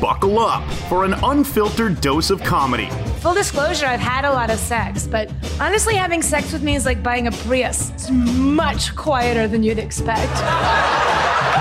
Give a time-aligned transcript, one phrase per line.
[0.00, 2.88] Buckle up for an unfiltered dose of comedy.
[3.20, 6.86] Full disclosure, I've had a lot of sex, but honestly, having sex with me is
[6.86, 7.90] like buying a Prius.
[7.90, 10.32] It's much quieter than you'd expect.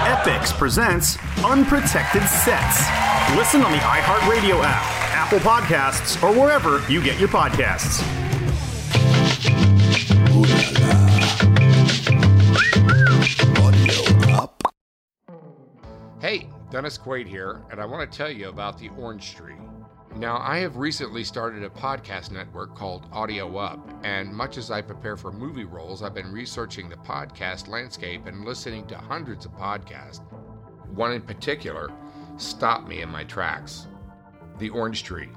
[0.08, 2.88] Epix presents Unprotected Sets.
[3.36, 8.02] Listen on the iHeartRadio app, Apple Podcasts, or wherever you get your podcasts.
[16.22, 19.56] Hey, Dennis Quaid here, and I want to tell you about the Orange Tree.
[20.16, 24.82] Now, I have recently started a podcast network called Audio Up, and much as I
[24.82, 29.52] prepare for movie roles, I've been researching the podcast landscape and listening to hundreds of
[29.54, 30.22] podcasts.
[30.94, 31.92] One in particular
[32.38, 33.88] stopped me in my tracks
[34.60, 35.30] The Orange Tree.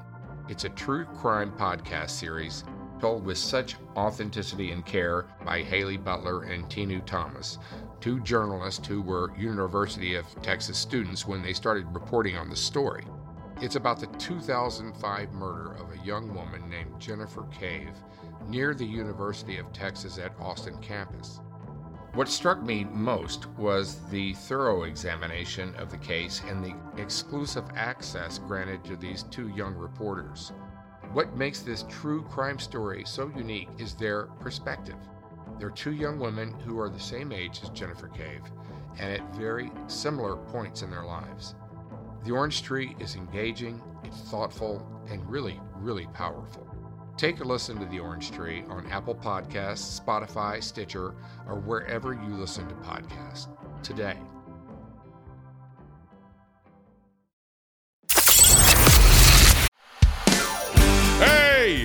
[0.50, 2.64] It's a true crime podcast series
[3.00, 7.58] told with such authenticity and care by Haley Butler and Tinu Thomas,
[8.02, 13.04] two journalists who were University of Texas students when they started reporting on the story.
[13.60, 17.94] It's about the 2005 murder of a young woman named Jennifer Cave
[18.48, 21.40] near the University of Texas at Austin campus.
[22.14, 28.38] What struck me most was the thorough examination of the case and the exclusive access
[28.38, 30.50] granted to these two young reporters.
[31.12, 34.96] What makes this true crime story so unique is their perspective.
[35.62, 38.42] They're two young women who are the same age as Jennifer Cave
[38.98, 41.54] and at very similar points in their lives.
[42.24, 46.66] The Orange Tree is engaging, it's thoughtful, and really, really powerful.
[47.16, 51.14] Take a listen to The Orange Tree on Apple Podcasts, Spotify, Stitcher,
[51.46, 53.46] or wherever you listen to podcasts
[53.84, 54.16] today.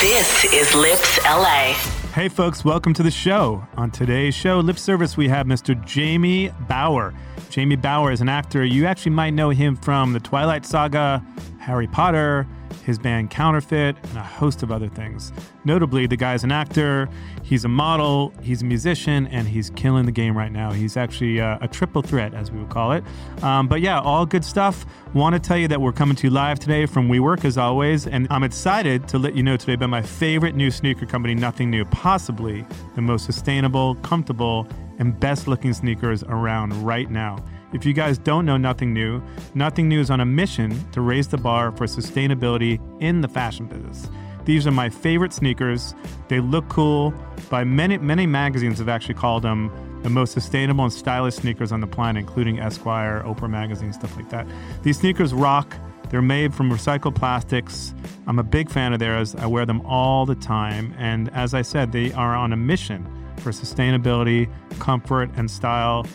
[0.00, 1.72] This is Lipps LA.
[2.14, 3.66] Hey, folks, welcome to the show.
[3.76, 5.74] On today's show, Lipps Service, we have Mr.
[5.84, 7.12] Jamie Bower.
[7.50, 8.64] Jamie Bower is an actor.
[8.64, 11.20] You actually might know him from The Twilight Saga,
[11.58, 12.46] Harry Potter,
[12.88, 15.30] his band Counterfeit, and a host of other things.
[15.66, 17.06] Notably, the guy's an actor,
[17.42, 20.72] he's a model, he's a musician, and he's killing the game right now.
[20.72, 23.04] He's actually uh, a triple threat, as we would call it.
[23.42, 24.86] Um, but yeah, all good stuff.
[25.12, 28.06] Want to tell you that we're coming to you live today from WeWork, as always,
[28.06, 31.70] and I'm excited to let you know today about my favorite new sneaker company, Nothing
[31.70, 34.66] New, possibly the most sustainable, comfortable,
[34.98, 37.36] and best looking sneakers around right now.
[37.72, 39.22] If you guys don't know Nothing New,
[39.54, 43.66] Nothing New is on a mission to raise the bar for sustainability in the fashion
[43.66, 44.08] business.
[44.46, 45.94] These are my favorite sneakers.
[46.28, 47.12] They look cool.
[47.50, 49.70] By many many magazines have actually called them
[50.02, 54.30] the most sustainable and stylish sneakers on the planet, including Esquire, Oprah magazine, stuff like
[54.30, 54.46] that.
[54.82, 55.76] These sneakers rock.
[56.08, 57.92] They're made from recycled plastics.
[58.26, 59.34] I'm a big fan of theirs.
[59.34, 60.94] I wear them all the time.
[60.96, 63.06] And as I said, they are on a mission
[63.36, 66.06] for sustainability, comfort, and style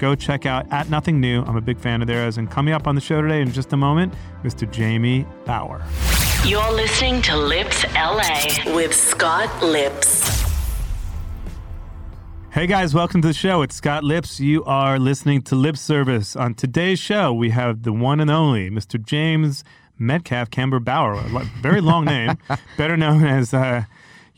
[0.00, 1.42] go check out at Nothing New.
[1.42, 2.38] I'm a big fan of theirs.
[2.38, 4.68] And coming up on the show today in just a moment, Mr.
[4.68, 5.82] Jamie Bower.
[6.44, 10.40] You're listening to Lipps LA with Scott Lipps.
[12.50, 13.62] Hey guys, welcome to the show.
[13.62, 14.40] It's Scott Lipps.
[14.40, 16.34] You are listening to Lipps Service.
[16.34, 19.00] On today's show, we have the one and only Mr.
[19.00, 19.62] James
[19.98, 21.12] Metcalf Campbell Bower.
[21.12, 22.38] A very long name,
[22.78, 23.52] better known as.
[23.54, 23.84] Uh,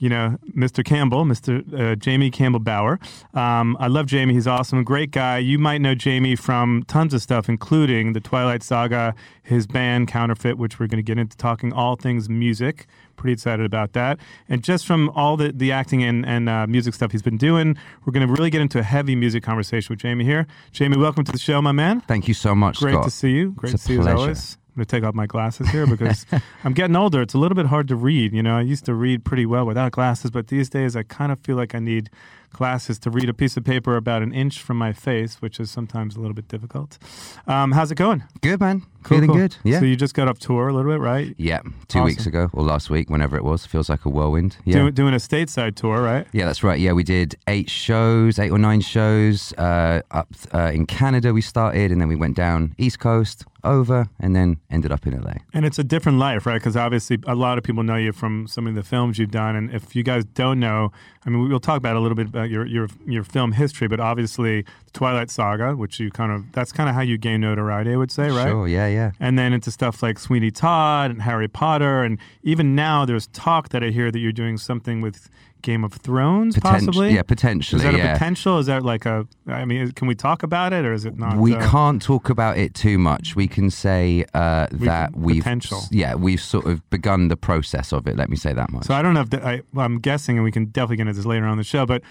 [0.02, 0.84] you know, Mr.
[0.84, 1.62] Campbell, Mr.
[1.72, 2.98] Uh, Jamie Campbell Bower.
[3.34, 4.34] Um, I love Jamie.
[4.34, 4.82] He's awesome.
[4.82, 5.38] Great guy.
[5.38, 9.14] You might know Jamie from tons of stuff, including the Twilight Saga,
[9.44, 12.86] his band Counterfeit, which we're going to get into talking all things music.
[13.14, 14.18] Pretty excited about that.
[14.48, 17.76] And just from all the, the acting and, and uh, music stuff he's been doing,
[18.04, 20.48] we're going to really get into a heavy music conversation with Jamie here.
[20.72, 22.00] Jamie, welcome to the show, my man.
[22.00, 22.80] Thank you so much.
[22.80, 23.04] Great Scott.
[23.04, 23.52] to see you.
[23.52, 24.58] Great It's to see you as always.
[24.74, 26.24] I'm going to take off my glasses here because
[26.64, 27.20] I'm getting older.
[27.20, 28.32] It's a little bit hard to read.
[28.32, 31.30] You know, I used to read pretty well without glasses, but these days I kind
[31.30, 32.08] of feel like I need
[32.52, 35.70] glasses to read a piece of paper about an inch from my face, which is
[35.70, 36.98] sometimes a little bit difficult.
[37.46, 38.24] Um, how's it going?
[38.40, 38.82] Good, man.
[39.02, 39.36] Cool, Feeling cool.
[39.38, 39.56] good.
[39.64, 39.80] Yeah.
[39.80, 41.34] So you just got off tour a little bit, right?
[41.36, 41.60] yeah.
[41.88, 42.04] Two Awesome.
[42.04, 43.66] weeks ago or last week, whenever it was.
[43.66, 44.56] Feels like a whirlwind.
[44.64, 44.74] Yeah.
[44.78, 46.26] Doing, doing a stateside tour, right?
[46.32, 46.78] yeah, that's right.
[46.78, 51.32] Yeah, we did eight shows, eight or nine shows uh, up uh, in Canada.
[51.32, 55.20] We started, and then we went down East Coast, over, and then ended up in
[55.20, 55.34] LA.
[55.52, 56.54] And it's a different life, right?
[56.54, 59.54] Because obviously, a lot of people know you from some of the films you've done.
[59.56, 60.90] And if you guys don't know,
[61.24, 63.88] I mean, we'll talk about a little bit about your your your film history.
[63.88, 67.92] But obviously, Twilight Saga, which you kind of that's kind of how you gain notoriety,
[67.92, 68.48] I would say, right?
[68.48, 68.68] Sure.
[68.68, 68.86] Yeah.
[68.88, 69.12] Yeah.
[69.20, 73.70] And then into stuff like Sweeney Todd and Harry Potter, and even now there's talk
[73.70, 75.28] that I hear that you're doing something with
[75.62, 77.14] Game of Thrones, Potent- possibly.
[77.14, 78.58] yeah, potentially, Is that a potential?
[78.58, 79.28] Is that like a?
[79.46, 81.36] I mean, can we talk about it, or is it not?
[81.36, 83.36] we uh, can't talk about it too much.
[83.36, 85.82] We can say uh, We that can- we've potential.
[85.92, 88.16] yeah we've sort of begun the process of it.
[88.16, 88.86] Let me say that much.
[88.86, 91.02] So I don't know if the, I, well, I'm guessing, and we can definitely get
[91.06, 92.02] into this later on the show, but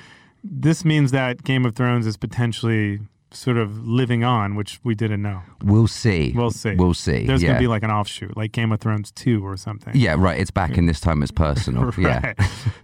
[0.44, 3.00] this means that Game of Thrones is potentially
[3.34, 5.42] sort of living on, which we didn't know.
[5.64, 6.34] we'll see.
[6.36, 6.76] We'll see.
[6.76, 7.26] We'll see.
[7.26, 7.50] There's yeah.
[7.50, 9.96] going to be like an offshoot, like Game of Thrones 2 or something.
[9.96, 10.40] yeah, right.
[10.40, 11.92] It's back, and this time it's personal.
[12.02, 12.34] Yeah.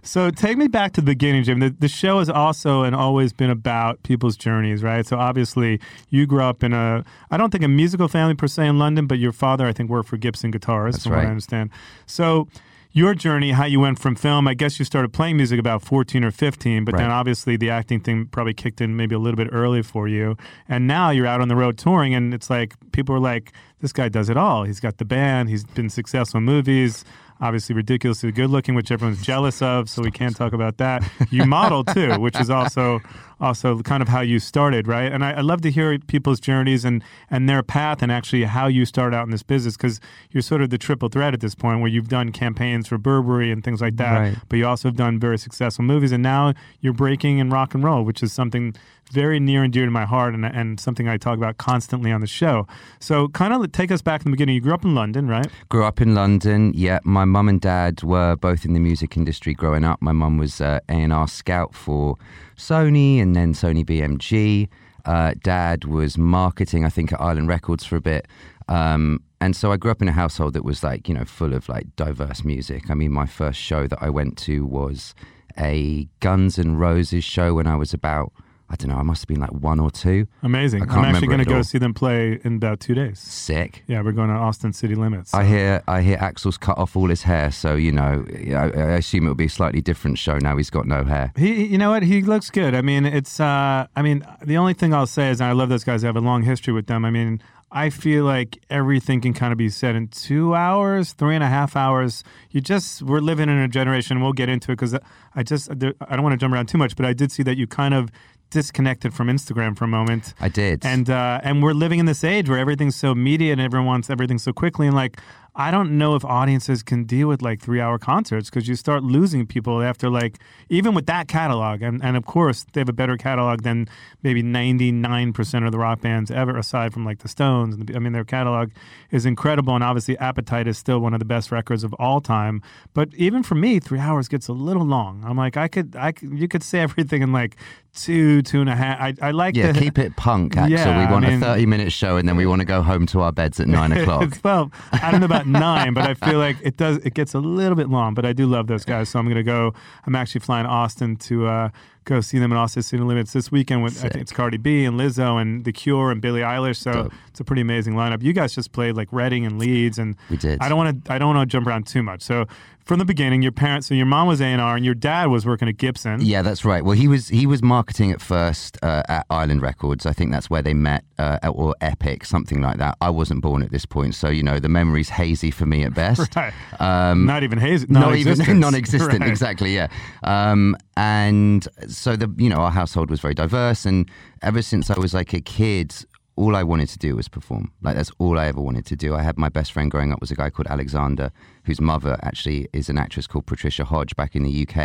[0.02, 1.58] So take me back to the beginning, Jim.
[1.58, 5.04] The, the show has also and always been about people's journeys, right?
[5.04, 8.66] So obviously, you grew up in a, I don't think a musical family per se
[8.66, 11.26] in London, but your father, I think, worked for Gibson Guitars, That's from what I
[11.26, 11.70] understand.
[12.06, 12.48] So
[12.98, 16.24] your journey, how you went from film, I guess you started playing music about 14
[16.24, 19.48] or 15, but then obviously the acting thing probably kicked in maybe a little bit
[19.52, 20.36] early for you.
[20.68, 23.92] And now you're out on the road touring, and it's like people are like, this
[23.92, 24.64] guy does it all.
[24.64, 27.04] He's got the band, he's been successful in movies.
[27.40, 31.08] Obviously, ridiculously good looking, which everyone's jealous of, so we can't talk about that.
[31.30, 33.00] You model too, which is also
[33.40, 35.12] also kind of how you started, right?
[35.12, 38.66] And I, I love to hear people's journeys and and their path, and actually how
[38.66, 40.00] you started out in this business, because
[40.32, 43.52] you're sort of the triple threat at this point, where you've done campaigns for Burberry
[43.52, 44.36] and things like that, Right.
[44.48, 47.84] but you also have done very successful movies, and now you're breaking in rock and
[47.84, 48.74] roll, which is something
[49.08, 52.20] very near and dear to my heart, and and something I talk about constantly on
[52.20, 52.66] the show.
[53.00, 54.54] So, kind of take us back in the beginning.
[54.54, 55.46] You grew up in London, right?
[55.68, 56.72] Grew up in London.
[56.74, 60.00] Yeah, my mum and dad were both in the music industry growing up.
[60.00, 62.16] My mum was uh, A&R scout for
[62.56, 64.68] Sony and then Sony BMG.
[65.04, 68.26] Uh, dad was marketing, I think, at Island Records for a bit.
[68.68, 71.54] Um, and so I grew up in a household that was like, you know, full
[71.54, 72.90] of like diverse music.
[72.90, 75.14] I mean, my first show that I went to was
[75.56, 78.32] a Guns N' Roses show when I was about,
[78.70, 80.26] I don't know, I must have been like one or two.
[80.42, 80.82] Amazing.
[80.90, 81.64] I'm actually going to go all.
[81.64, 83.18] see them play in about two days.
[83.18, 83.82] Sick.
[83.86, 85.32] Yeah, we're going to Austin City Limits.
[85.32, 88.96] I hear I hear Axl's cut off all his hair, so you know I, I
[88.96, 90.56] assume it will be a slightly different show now.
[90.56, 91.32] He's got no hair.
[91.36, 92.02] He, you know what?
[92.02, 92.74] He looks good.
[92.74, 93.40] I mean, it's.
[93.40, 96.04] Uh, I mean, the only thing I'll say is, and I love those guys.
[96.04, 97.04] I have a long history with them.
[97.04, 97.40] I mean,
[97.70, 101.48] I feel like everything can kind of be said in two hours, three and a
[101.48, 102.24] half hours.
[102.50, 104.20] You just we're living in a generation.
[104.20, 104.94] We'll get into it because
[105.34, 107.58] I just I don't want to jump around too much, but I did see that
[107.58, 108.10] you kind of
[108.50, 110.34] disconnected from Instagram for a moment.
[110.40, 110.84] I did.
[110.84, 114.10] And uh, and we're living in this age where everything's so media and everyone wants
[114.10, 114.86] everything so quickly.
[114.86, 115.20] And like,
[115.60, 119.02] I don't know if audiences can deal with like three hour concerts because you start
[119.02, 120.38] losing people after like
[120.68, 121.82] even with that catalog.
[121.82, 123.88] And and of course they have a better catalog than
[124.22, 127.74] maybe ninety nine percent of the rock bands ever, aside from like the Stones.
[127.74, 128.70] And I mean their catalog
[129.10, 129.74] is incredible.
[129.74, 132.62] And obviously Appetite is still one of the best records of all time.
[132.94, 135.24] But even for me, three hours gets a little long.
[135.26, 137.56] I'm like I could I could, you could say everything in like
[137.96, 139.00] two two and a half.
[139.00, 140.52] I I like yeah, the, keep it punk.
[140.54, 140.70] Axl.
[140.70, 143.06] Yeah, we I want mean- a thirty-minute show, and then we want to go home
[143.06, 144.38] to our beds at nine o'clock.
[144.44, 146.98] well, I don't know about nine, but I feel like it does.
[146.98, 149.36] It gets a little bit long, but I do love those guys, so I'm going
[149.36, 149.74] to go.
[150.06, 151.68] I'm actually flying to Austin to uh,
[152.04, 153.82] go see them in Austin City Limits this weekend.
[153.82, 156.76] With I think it's Cardi B and Lizzo and The Cure and Billie Eilish.
[156.76, 157.12] So Dope.
[157.28, 158.22] it's a pretty amazing lineup.
[158.22, 160.58] You guys just played like Reading and Leeds, and We did.
[160.60, 161.12] I don't want to.
[161.12, 162.22] I don't want to jump around too much.
[162.22, 162.46] So
[162.88, 163.86] from the beginning, your parents.
[163.86, 166.20] So your mom was A and R, and your dad was working at Gibson.
[166.22, 166.82] Yeah, that's right.
[166.84, 170.06] Well, he was he was marketing at first uh, at Island Records.
[170.06, 172.96] I think that's where they met, uh, or Epic, something like that.
[173.00, 175.94] I wasn't born at this point, so you know the memory's hazy for me at
[175.94, 176.34] best.
[176.36, 176.52] Right.
[176.80, 177.86] Um, Not even hazy.
[177.90, 178.58] not even non-existent.
[178.60, 179.28] non-existent Right.
[179.30, 179.88] exactly yeah
[180.22, 184.08] um and so the you know our household was very diverse and
[184.42, 185.92] ever since i was like a kid
[186.38, 189.14] all i wanted to do was perform like that's all i ever wanted to do
[189.14, 191.30] i had my best friend growing up was a guy called alexander
[191.64, 194.76] whose mother actually is an actress called patricia hodge back in the uk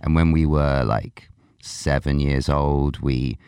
[0.00, 1.30] and when we were like
[1.62, 3.38] seven years old we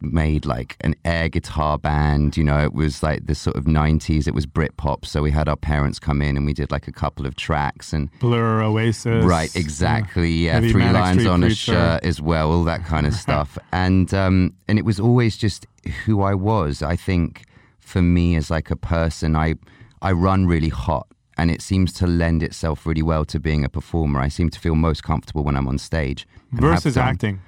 [0.00, 2.36] made like an air guitar band.
[2.36, 4.26] You know, it was like the sort of 90s.
[4.26, 5.04] It was Britpop.
[5.04, 7.92] So we had our parents come in and we did like a couple of tracks
[7.92, 8.10] and.
[8.18, 9.24] Blur, Oasis.
[9.24, 10.30] Right, exactly.
[10.30, 13.14] Yeah, Maybe three Manic lines Street on a shirt as well, all that kind of
[13.26, 13.58] stuff.
[13.72, 15.66] and um, and it was always just
[16.04, 16.82] who I was.
[16.82, 17.44] I think
[17.80, 19.54] for me as like a person, I
[20.00, 23.68] I run really hot, and it seems to lend itself really well to being a
[23.68, 24.20] performer.
[24.20, 26.26] I seem to feel most comfortable when I'm on stage.
[26.52, 27.40] Versus acting.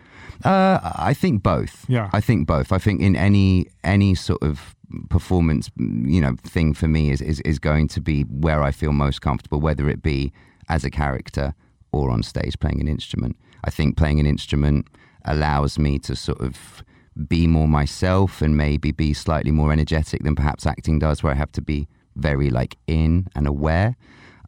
[0.45, 1.85] Uh, I think both.
[1.89, 2.11] Yeah.
[2.13, 2.73] I think both.
[2.73, 4.75] I think in any any sort of
[5.09, 8.93] performance, you know, thing for me is, is is going to be where I feel
[8.93, 10.33] most comfortable, whether it be
[10.69, 11.55] as a character
[11.93, 13.37] or on stage playing an instrument.
[13.65, 14.89] I think playing an instrument
[15.25, 16.85] allows me to sort of
[17.29, 21.37] be more myself and maybe be slightly more energetic than perhaps acting does, where I
[21.37, 23.97] have to be very like in and aware.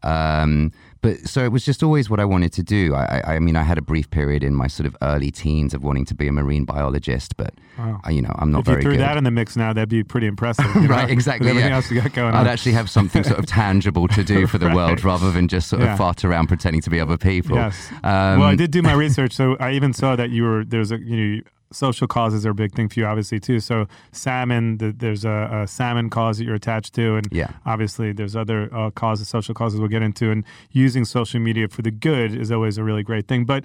[0.02, 2.94] Um, but so it was just always what I wanted to do.
[2.94, 5.82] I, I, mean, I had a brief period in my sort of early teens of
[5.84, 8.00] wanting to be a marine biologist, but Wow.
[8.04, 9.00] I, you know, I'm not if you very through good.
[9.00, 10.64] that in the mix now, that'd be pretty impressive.
[10.76, 11.50] you know, right, exactly.
[11.50, 11.76] Everything yeah.
[11.76, 12.46] else you got going I'd on.
[12.48, 14.74] actually have something sort of tangible to do for the Right.
[14.74, 15.96] world rather than just sort of Yeah.
[15.96, 17.56] fart around pretending to be other people.
[17.56, 17.90] Yes.
[18.02, 20.90] Um, well, I did do my research, so I even saw that you were there's
[20.90, 21.42] a you know
[21.72, 23.60] social causes are a big thing for you, obviously too.
[23.60, 27.50] So salmon, the, there's a, a salmon cause that you're attached to, and Yeah.
[27.66, 31.82] obviously there's other uh, causes, social causes we'll get into, and using social media for
[31.82, 33.44] the good is always a really great thing.
[33.44, 33.64] But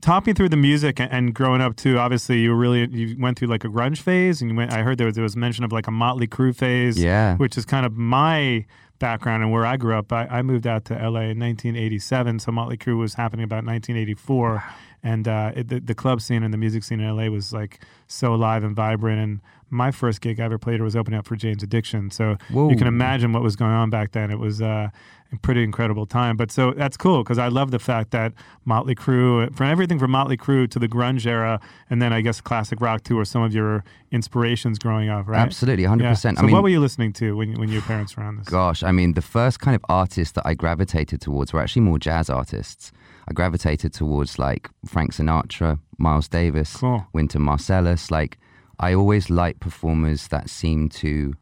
[0.00, 1.98] talking through the music and, growing up too.
[1.98, 4.72] Obviously, you really you went through like a grunge phase, and you went.
[4.72, 7.36] I heard there was there was mention of like a Motley Crue phase, Yeah.
[7.36, 8.64] which is kind of my
[8.98, 10.12] background and where I grew up.
[10.12, 14.62] I, I moved out to LA in 1987, so Motley Crue was happening about 1984,
[15.02, 17.80] and uh, it, the, the club scene and the music scene in LA was like
[18.06, 19.20] so alive and vibrant.
[19.20, 19.40] And
[19.70, 22.70] my first gig I ever played was opening up for Jane's Addiction, so Whoa.
[22.70, 24.30] you can imagine what was going on back then.
[24.30, 24.88] It was uh,
[25.32, 26.36] a pretty incredible time.
[26.36, 28.32] But so that's cool because I love the fact that
[28.64, 32.40] Motley Crue, from everything from Motley Crue to the grunge era, and then I guess
[32.40, 35.38] classic rock too, were some of your inspirations growing up, right?
[35.38, 36.00] Absolutely, 100%.
[36.00, 36.14] Yeah.
[36.14, 38.48] So I mean, what were you listening to when when your parents were on this?
[38.48, 41.98] Gosh, I mean, the first kind of artists that I gravitated towards were actually more
[41.98, 42.92] jazz artists.
[43.28, 47.06] I gravitated towards like Frank Sinatra, Miles Davis, Cool.
[47.12, 48.10] Wynton Marsalis.
[48.10, 48.38] Like,
[48.80, 51.34] I always like performers that seem to,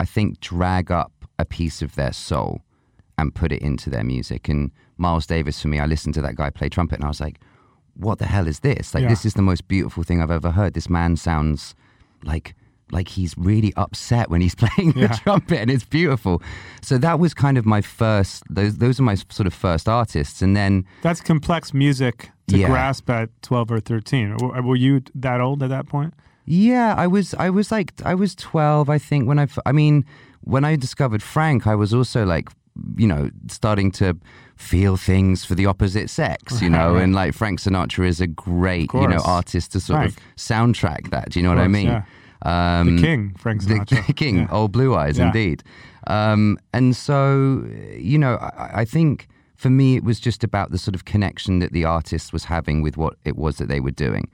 [0.00, 2.60] I think, drag up a piece of their soul
[3.16, 4.48] and put it into their music.
[4.48, 7.20] And Miles Davis, for me, I listened to that guy play trumpet and I was
[7.20, 7.38] like,
[7.94, 8.94] what the hell is this?
[8.94, 9.08] Like, Yeah.
[9.10, 10.74] this is the most beautiful thing I've ever heard.
[10.74, 11.74] This man sounds
[12.24, 12.54] like
[12.90, 15.16] like he's really upset when he's playing the Yeah.
[15.16, 16.42] trumpet and it's beautiful
[16.82, 20.42] so that was kind of my first those those are my sort of first artists
[20.42, 22.66] and then That's complex music to Yeah.
[22.68, 24.36] grasp at 12 or 13.
[24.42, 26.12] Were were you that old at that point?
[26.52, 30.04] Yeah i was i was like i was 12 i think when I I mean
[30.54, 32.48] when i discovered frank i was also like
[32.96, 34.16] you know starting to
[34.56, 38.88] feel things for the opposite sex you know and like frank sinatra is a great
[38.94, 42.02] you know artist to sort of soundtrack that do you know what i mean yeah.
[42.42, 44.06] um The king, Frank the, Sinatra.
[44.06, 44.48] the king, Yeah.
[44.58, 45.26] old blue eyes, Yeah.
[45.28, 45.62] indeed.
[46.08, 47.64] Um, and so,
[48.10, 49.28] you know, I, I think
[49.62, 52.82] for me, it was just about the sort of connection that the artist was having
[52.82, 54.24] with what it was that they were doing.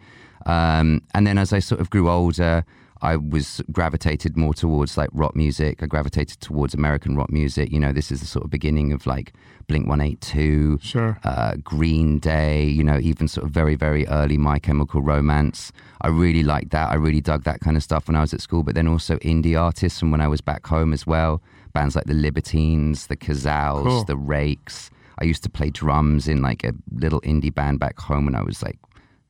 [0.47, 2.64] Um, and then as I sort of grew older,
[3.00, 5.83] I was gravitated more towards like rock music.
[5.83, 7.71] I gravitated towards American rock music.
[7.71, 9.33] You know, this is the sort of beginning of like
[9.68, 11.18] Blink 182, Sure.
[11.25, 15.71] uh, Green Day, you know, even sort of very, very early My Chemical Romance.
[16.00, 16.90] I really liked that.
[16.90, 19.16] I really dug that kind of stuff when I was at school, but then also
[19.18, 21.40] indie artists from when I was back home as well.
[21.73, 24.04] Bands like the Libertines, the Cazals, Cool.
[24.04, 24.90] the Rakes.
[25.21, 28.42] I used to play drums in like a little indie band back home when I
[28.42, 28.78] was like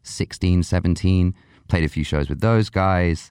[0.09, 1.35] 16, 17.
[1.69, 3.31] Played a few shows with those guys.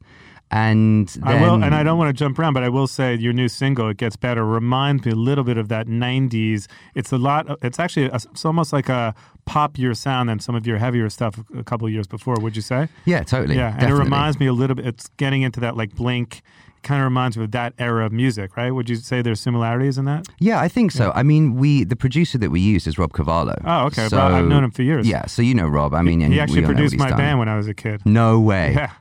[0.50, 3.16] And then, I will, and I don't want to jump around, but I will say
[3.16, 6.68] your new single, "It Gets Better," reminds me a little bit of that '90s.
[6.96, 7.48] It's a lot.
[7.62, 9.14] It's actually a, it's almost like a
[9.46, 12.36] poppier sound than some of your heavier stuff a couple of years before.
[12.40, 12.88] Would you say?
[13.04, 13.58] Yeah, totally.
[13.58, 14.02] Yeah, and definitely.
[14.02, 14.86] it reminds me a little bit.
[14.86, 16.42] It's getting into that like Blink.
[16.88, 18.72] Kind of reminds me of that era of music, right?
[18.72, 20.26] Would you say there's similarities in that?
[20.40, 21.12] Yeah, I think so.
[21.14, 23.56] I mean, we the producer that we use is Rob Cavallo.
[23.66, 24.08] Oh, okay.
[24.08, 25.06] So, Rob- I've known him for years.
[25.06, 25.94] Yeah, so you know Rob.
[25.94, 27.18] I mean, he we actually all know what produced my done.
[27.18, 28.06] band when I was a kid.
[28.06, 28.72] No way.
[28.74, 28.94] Yeah.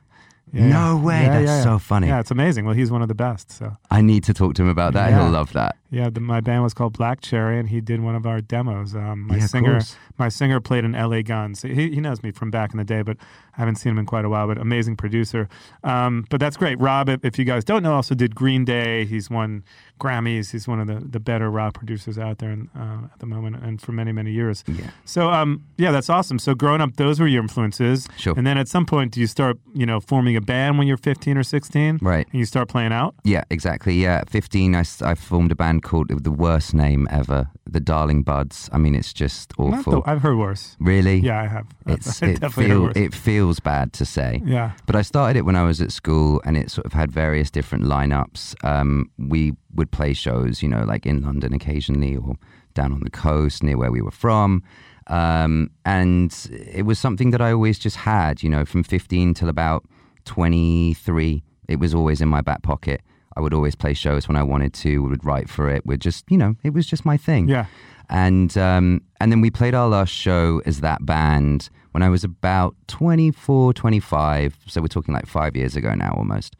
[0.53, 1.23] Yeah, No way.
[1.23, 2.07] Yeah, That's yeah, so funny.
[2.07, 2.65] Yeah, it's amazing.
[2.65, 3.51] Well, he's one of the best.
[3.51, 5.09] So I need to talk to him about that.
[5.09, 5.23] Yeah.
[5.23, 5.75] He'll love that.
[5.89, 8.95] Yeah, the, my band was called Black Cherry, and he did one of our demos.
[8.95, 9.79] Um, my Yeah, singer,
[10.17, 11.23] my singer played in L.A.
[11.23, 11.61] Guns.
[11.61, 13.17] He, he knows me from back in the day, but
[13.57, 14.47] I haven't seen him in quite a while.
[14.47, 15.47] But amazing producer.
[15.83, 16.79] Um, but that's great.
[16.79, 19.05] Rob, if, if you guys don't know, also did Green Day.
[19.05, 19.63] He's won
[19.99, 20.51] Grammys.
[20.51, 23.63] He's one of the, the better rock producers out there in, uh, at the moment,
[23.63, 24.63] and for many many years.
[24.67, 24.89] Yeah.
[25.05, 26.37] So um, yeah, that's awesome.
[26.39, 28.07] So growing up, those were your influences.
[28.17, 28.33] Sure.
[28.37, 30.97] And then at some point, do you start you know forming a band when you're
[30.97, 31.99] 15 or 16?
[32.01, 32.27] Right.
[32.31, 33.15] And you start playing out.
[33.23, 33.95] Yeah, exactly.
[33.95, 38.69] Yeah, at 15, I formed a band called the worst name ever, the Darling Buds.
[38.71, 40.01] I mean, it's just awful.
[40.01, 40.75] the- I've heard worse.
[40.79, 41.17] really?
[41.19, 41.65] Yeah, I have.
[41.87, 42.95] It's, I it, feel, worse.
[42.97, 44.41] it feels bad to say.
[44.45, 44.71] Yeah.
[44.85, 47.49] But I started it when I was at school, and it sort of had various
[47.51, 48.55] different lineups.
[48.63, 52.35] Um, we would play shows, you know, like in London occasionally, or
[52.73, 54.63] down on the coast near where we were from.
[55.07, 59.47] Um, and it was something that I always just had, you know, from 15 till
[59.49, 59.85] about
[60.25, 61.43] 23.
[61.67, 63.01] It was always in my back pocket.
[63.37, 64.97] I would always play shows when I wanted to.
[65.03, 65.85] Would write for it.
[65.85, 67.47] Would just, you know, it was just my thing.
[67.47, 67.67] Yeah.
[68.09, 72.23] And um, and then we played our last show as that band when I was
[72.23, 74.57] about 24, 25.
[74.65, 76.55] So we're talking like five years ago now almost.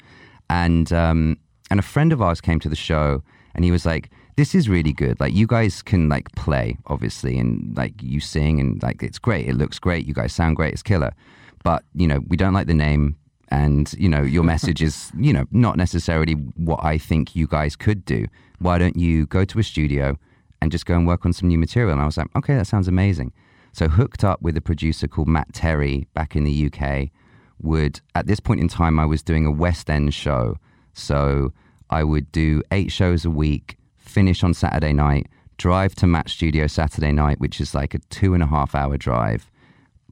[0.52, 1.38] And um,
[1.72, 3.24] and a friend of ours came to the show
[3.56, 5.20] and he was like, "This is really good.
[5.20, 9.48] Like you guys can like play, obviously, and like you sing and like it's great.
[9.48, 10.06] It looks great.
[10.06, 10.74] You guys sound great.
[10.74, 11.14] It's killer.
[11.64, 13.16] But you know, we don't like the name."
[13.50, 17.76] And you know your message is you know not necessarily what I think you guys
[17.76, 18.26] could do.
[18.60, 20.18] Why don't you go to a studio
[20.62, 21.92] and just go and work on some new material?
[21.92, 23.32] And I was like, okay, that sounds amazing.
[23.72, 27.10] So hooked up with a producer called Matt Terry back in the UK.
[27.62, 30.58] Would at this point in time I was doing a West End show,
[30.94, 31.54] so
[31.90, 35.28] I would do eight shows a week, finish on Saturday night,
[35.58, 38.98] drive to Matt Studio Saturday night, which is like a two and a half hour
[38.98, 39.52] drive,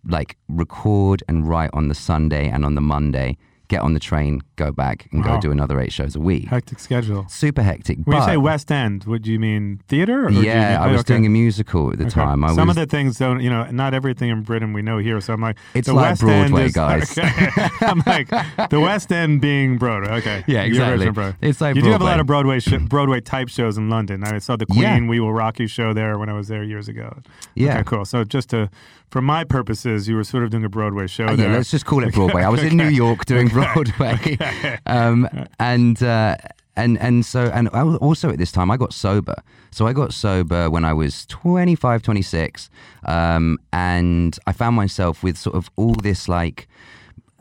[0.08, 4.42] like record and write on the Sunday and on the Monday, get on the train,
[4.58, 5.36] go back and Wow.
[5.38, 6.50] go do another eight shows a week.
[6.50, 7.26] Hectic schedule.
[7.30, 7.98] Super hectic.
[8.04, 10.28] When you say West End, would you mean theater?
[10.28, 11.14] Or yeah, mean- I was okay.
[11.16, 12.14] doing a musical at the Okay.
[12.14, 12.44] time.
[12.44, 15.00] I Some was, of the things don't, you know, not everything in Britain we know
[15.00, 15.20] here.
[15.20, 17.18] So I'm like, It's the like West End Broadway, is, guys.
[17.18, 17.68] Okay.
[17.82, 18.30] I'm like,
[18.70, 20.12] the West End being Broadway.
[20.20, 20.44] Okay.
[20.46, 21.10] Yeah, exactly.
[21.10, 21.36] Broadway.
[21.42, 24.24] It's like you do have a lot of Broadway sh- Broadway type shows in London.
[24.24, 25.08] I saw the Queen Yeah.
[25.08, 27.18] We Will Rock You show there when I was there years ago.
[27.56, 27.74] Yeah.
[27.80, 28.06] Okay, cool.
[28.06, 28.70] So just to,
[29.12, 31.50] for my purposes, you were sort of doing a Broadway show Uh, there.
[31.50, 32.44] yeah, let's just call it Broadway.
[32.44, 34.38] I was in New York doing Broadway,
[34.86, 35.28] um,
[35.60, 36.36] and uh,
[36.76, 39.36] and and so and also at this time I got sober.
[39.72, 42.70] So I got sober when I was 25, 26,
[43.06, 46.68] um, and I found myself with sort of all this like.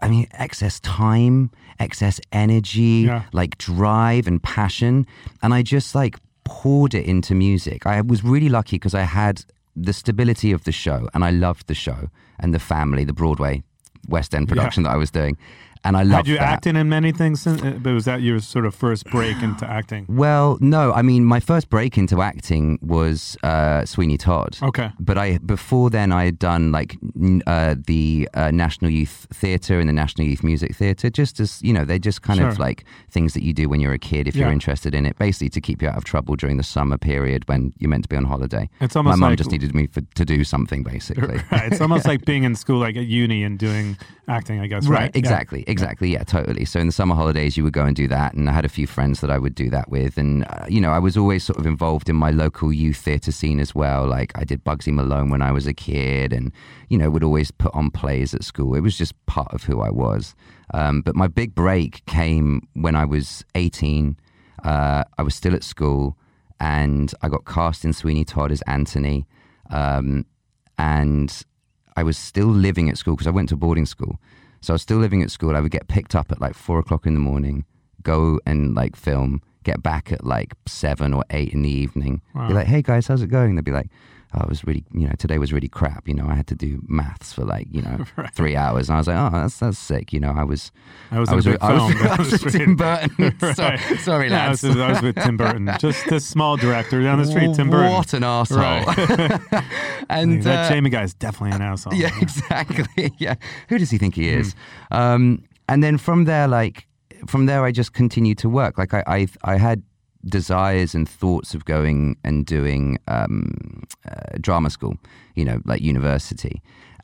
[0.02, 3.22] I mean, excess time, excess energy, Yeah.
[3.32, 5.06] like drive and passion.
[5.42, 7.86] And I just like poured it into music.
[7.86, 9.44] I was really lucky because I had
[9.76, 13.62] the stability of the show and I loved the show and the family, the Broadway
[14.08, 15.36] West End production that I was doing.
[15.84, 16.42] And I loved Had you that.
[16.48, 19.68] acted in many things, since, uh, but was that your sort of first break into
[19.70, 20.06] acting?
[20.08, 24.56] Well, no, I mean, my first break into acting was uh, Sweeney Todd.
[24.62, 24.90] Okay.
[24.98, 26.96] But I before then I had done like
[27.46, 31.72] uh, the uh, National Youth Theatre and the National Youth Music Theatre, just as you
[31.72, 34.34] know, they're just kind of like things that you do when you're a kid if
[34.36, 37.46] you're interested in it, basically to keep you out of trouble during the summer period
[37.48, 38.68] when you're meant to be on holiday.
[38.80, 41.24] It's almost my mum like- just needed me for, to do something basically.
[41.50, 41.72] Right.
[41.72, 43.96] It's almost like being in school, like at uni, and doing
[44.28, 44.60] acting.
[44.60, 44.86] I guess.
[44.86, 45.10] Right, Right.
[45.16, 45.20] Yeah.
[45.74, 46.12] Exactly.
[46.12, 46.64] Yeah, totally.
[46.64, 48.68] So in the summer holidays, you would go and do that, and I had a
[48.78, 51.42] few friends that I would do that with, and uh, you know, I was always
[51.42, 54.06] sort of involved in my local youth theatre scene as well.
[54.06, 56.52] Like I did Bugsy Malone when I was a kid, and
[56.88, 58.76] you know, would always put on plays at school.
[58.76, 60.34] It was just part of who I was.
[60.72, 64.16] Um, but my big break came when I was eighteen.
[64.62, 66.16] Uh, I was still at school,
[66.60, 69.26] and I got cast in Sweeney Todd as Anthony.
[69.70, 70.24] Um,
[70.78, 71.30] and
[71.96, 74.20] I was still living at school because I went to boarding school.
[74.64, 75.54] So I was still living at school.
[75.54, 77.66] I would get picked up at like four o'clock in the morning,
[78.02, 82.22] go and like film, get back at like seven or eight in the evening.
[82.48, 83.56] Be like, hey guys, how's it going?
[83.56, 83.90] They'd be like,
[84.34, 86.08] oh, it was really, you know, today was really crap.
[86.08, 88.88] You know, I had to do maths for like, you know, three hours.
[88.88, 90.12] And I was like, oh, that's that's sick.
[90.12, 90.72] You know, I was,
[91.10, 92.52] I was a with- I was, I was with.
[92.52, 93.36] Tim Burton.
[93.40, 93.56] Right.
[93.56, 97.18] sorry, sorry, Yeah, I was, I was with Tim Burton, just this small director down
[97.18, 97.92] the street, Tim Burton.
[97.92, 98.58] What an asshole!
[98.58, 99.62] Right.
[100.08, 101.94] and that uh, Jamie guy is definitely an asshole.
[101.94, 103.12] yeah, exactly.
[103.18, 103.34] Yeah,
[103.68, 104.54] who does he think he is?
[104.90, 106.86] Um, and then from there, like
[107.26, 108.76] from there, I just continued to work.
[108.78, 109.82] Like I, I, I had
[110.26, 114.96] desires and thoughts of going and doing um, uh, drama school,
[115.34, 116.62] you know, like university.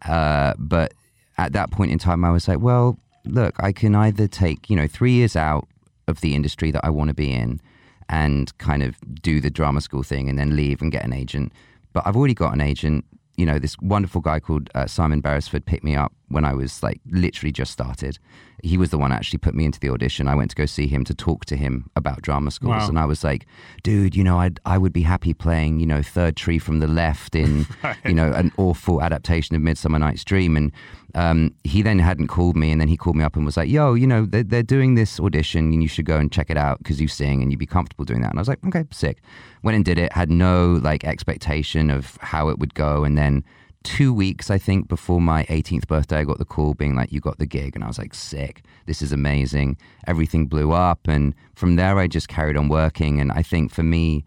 [0.08, 0.94] Uh, but
[1.38, 4.76] at that point in time, I was like, well, look, I can either take, you
[4.76, 5.68] know, three years out
[6.08, 7.60] of the industry that I want to be in
[8.08, 11.52] and kind of do the drama school thing and then leave and get an agent.
[11.92, 13.04] But I've already got an agent.
[13.36, 16.82] You know, this wonderful guy called uh, Simon Beresford picked me up when I was
[16.82, 18.18] like literally just started.
[18.62, 20.28] He was the one actually put me into the audition.
[20.28, 22.88] I went to go see him to talk to him about drama schools, Wow.
[22.88, 23.46] and I was like,
[23.82, 26.86] "Dude, you know, I'd I would be happy playing, you know, Third Tree from the
[26.86, 27.66] Left in,
[28.04, 30.72] you know, an awful adaptation of Midsummer Night's Dream." And
[31.14, 33.70] um, he then hadn't called me, and then he called me up and was like,
[33.70, 36.58] "Yo, you know, they're, they're doing this audition, and you should go and check it
[36.58, 38.84] out because you sing and you'd be comfortable doing that." And I was like, "Okay,
[38.92, 39.22] sick."
[39.62, 40.12] Went and did it.
[40.12, 43.42] Had no like expectation of how it would go, and then
[43.82, 47.20] two weeks, I think, before my 18th birthday, I got the call being like, you
[47.20, 47.74] got the gig.
[47.74, 48.62] And I was like, sick.
[48.86, 49.76] This is amazing.
[50.06, 51.00] Everything blew up.
[51.08, 53.20] And from there, I just carried on working.
[53.20, 54.24] And I think for me,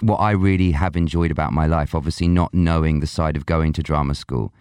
[0.00, 3.72] what I really have enjoyed about my life, obviously not knowing the side of going
[3.74, 4.52] to drama school,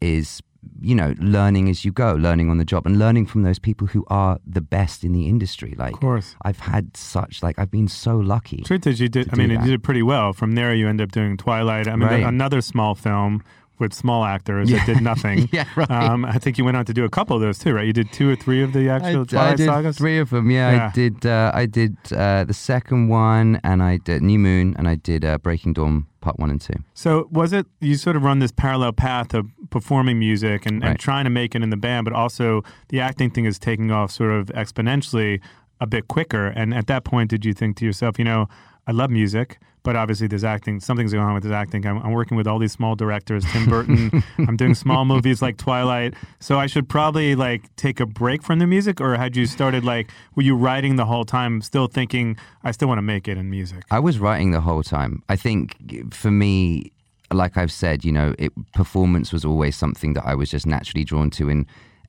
[0.00, 0.40] is
[0.80, 3.86] you know learning as you go, learning on the job, and learning from those people
[3.88, 5.74] who are the best in the industry.
[5.76, 6.36] Like, Of course.
[6.42, 8.58] I've had such like I've been so lucky.
[8.62, 9.28] Truth is, you did.
[9.32, 10.32] I mean, you did pretty well.
[10.32, 11.88] From there, you end up doing Twilight.
[11.88, 12.22] I mean, Right.
[12.22, 13.42] another small film
[13.78, 15.48] with small actors that did nothing.
[15.52, 15.90] Yeah, right.
[15.90, 17.86] Um, I think you went on to do a couple of those too, right?
[17.86, 19.98] You did two or three of the I, actual I Twilight did sagas.
[19.98, 20.50] three of them.
[20.50, 20.86] Yeah, Yeah.
[20.86, 21.26] I did.
[21.26, 25.24] Uh, I did uh, the second one, and I did New Moon, and I did
[25.24, 26.74] uh, Breaking Dawn Part One and Two.
[26.94, 30.98] So was it you sort of run this parallel path of performing music and, and
[30.98, 34.10] trying to make it in the band, but also the acting thing is taking off
[34.12, 35.40] sort of exponentially
[35.80, 36.46] a bit quicker.
[36.46, 38.48] And at that point, did you think to yourself, you know,
[38.86, 40.80] I love music, but obviously there's acting.
[40.80, 41.86] Something's going on with this acting.
[41.86, 44.24] I'm, I'm working with all these small directors, Tim Burton.
[44.38, 46.14] I'm doing small movies like Twilight.
[46.40, 49.84] So I should probably like take a break from the music, or had you started
[49.84, 53.36] like were you writing the whole time, still thinking I still want to make it
[53.36, 53.84] in music?
[53.90, 55.22] I was writing the whole time.
[55.28, 56.90] I think for me,
[57.30, 61.04] like I've said, you know, it, performance was always something that I was just naturally
[61.04, 61.66] drawn to, and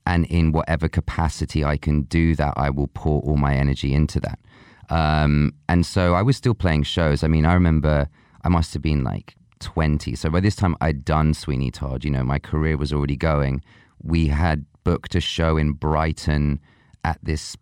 [0.07, 4.21] and in whatever capacity I can do that, I will pour all my energy into
[4.21, 4.39] that.
[4.89, 7.23] Um, and so I was still playing shows.
[7.23, 8.07] I mean, I remember
[8.43, 10.15] I must have been like 20.
[10.15, 12.03] So by this time, I'd done Sweeney Todd.
[12.03, 13.63] You know, my career was already going.
[14.01, 16.59] We had booked a show in Brighton
[17.03, 17.57] at this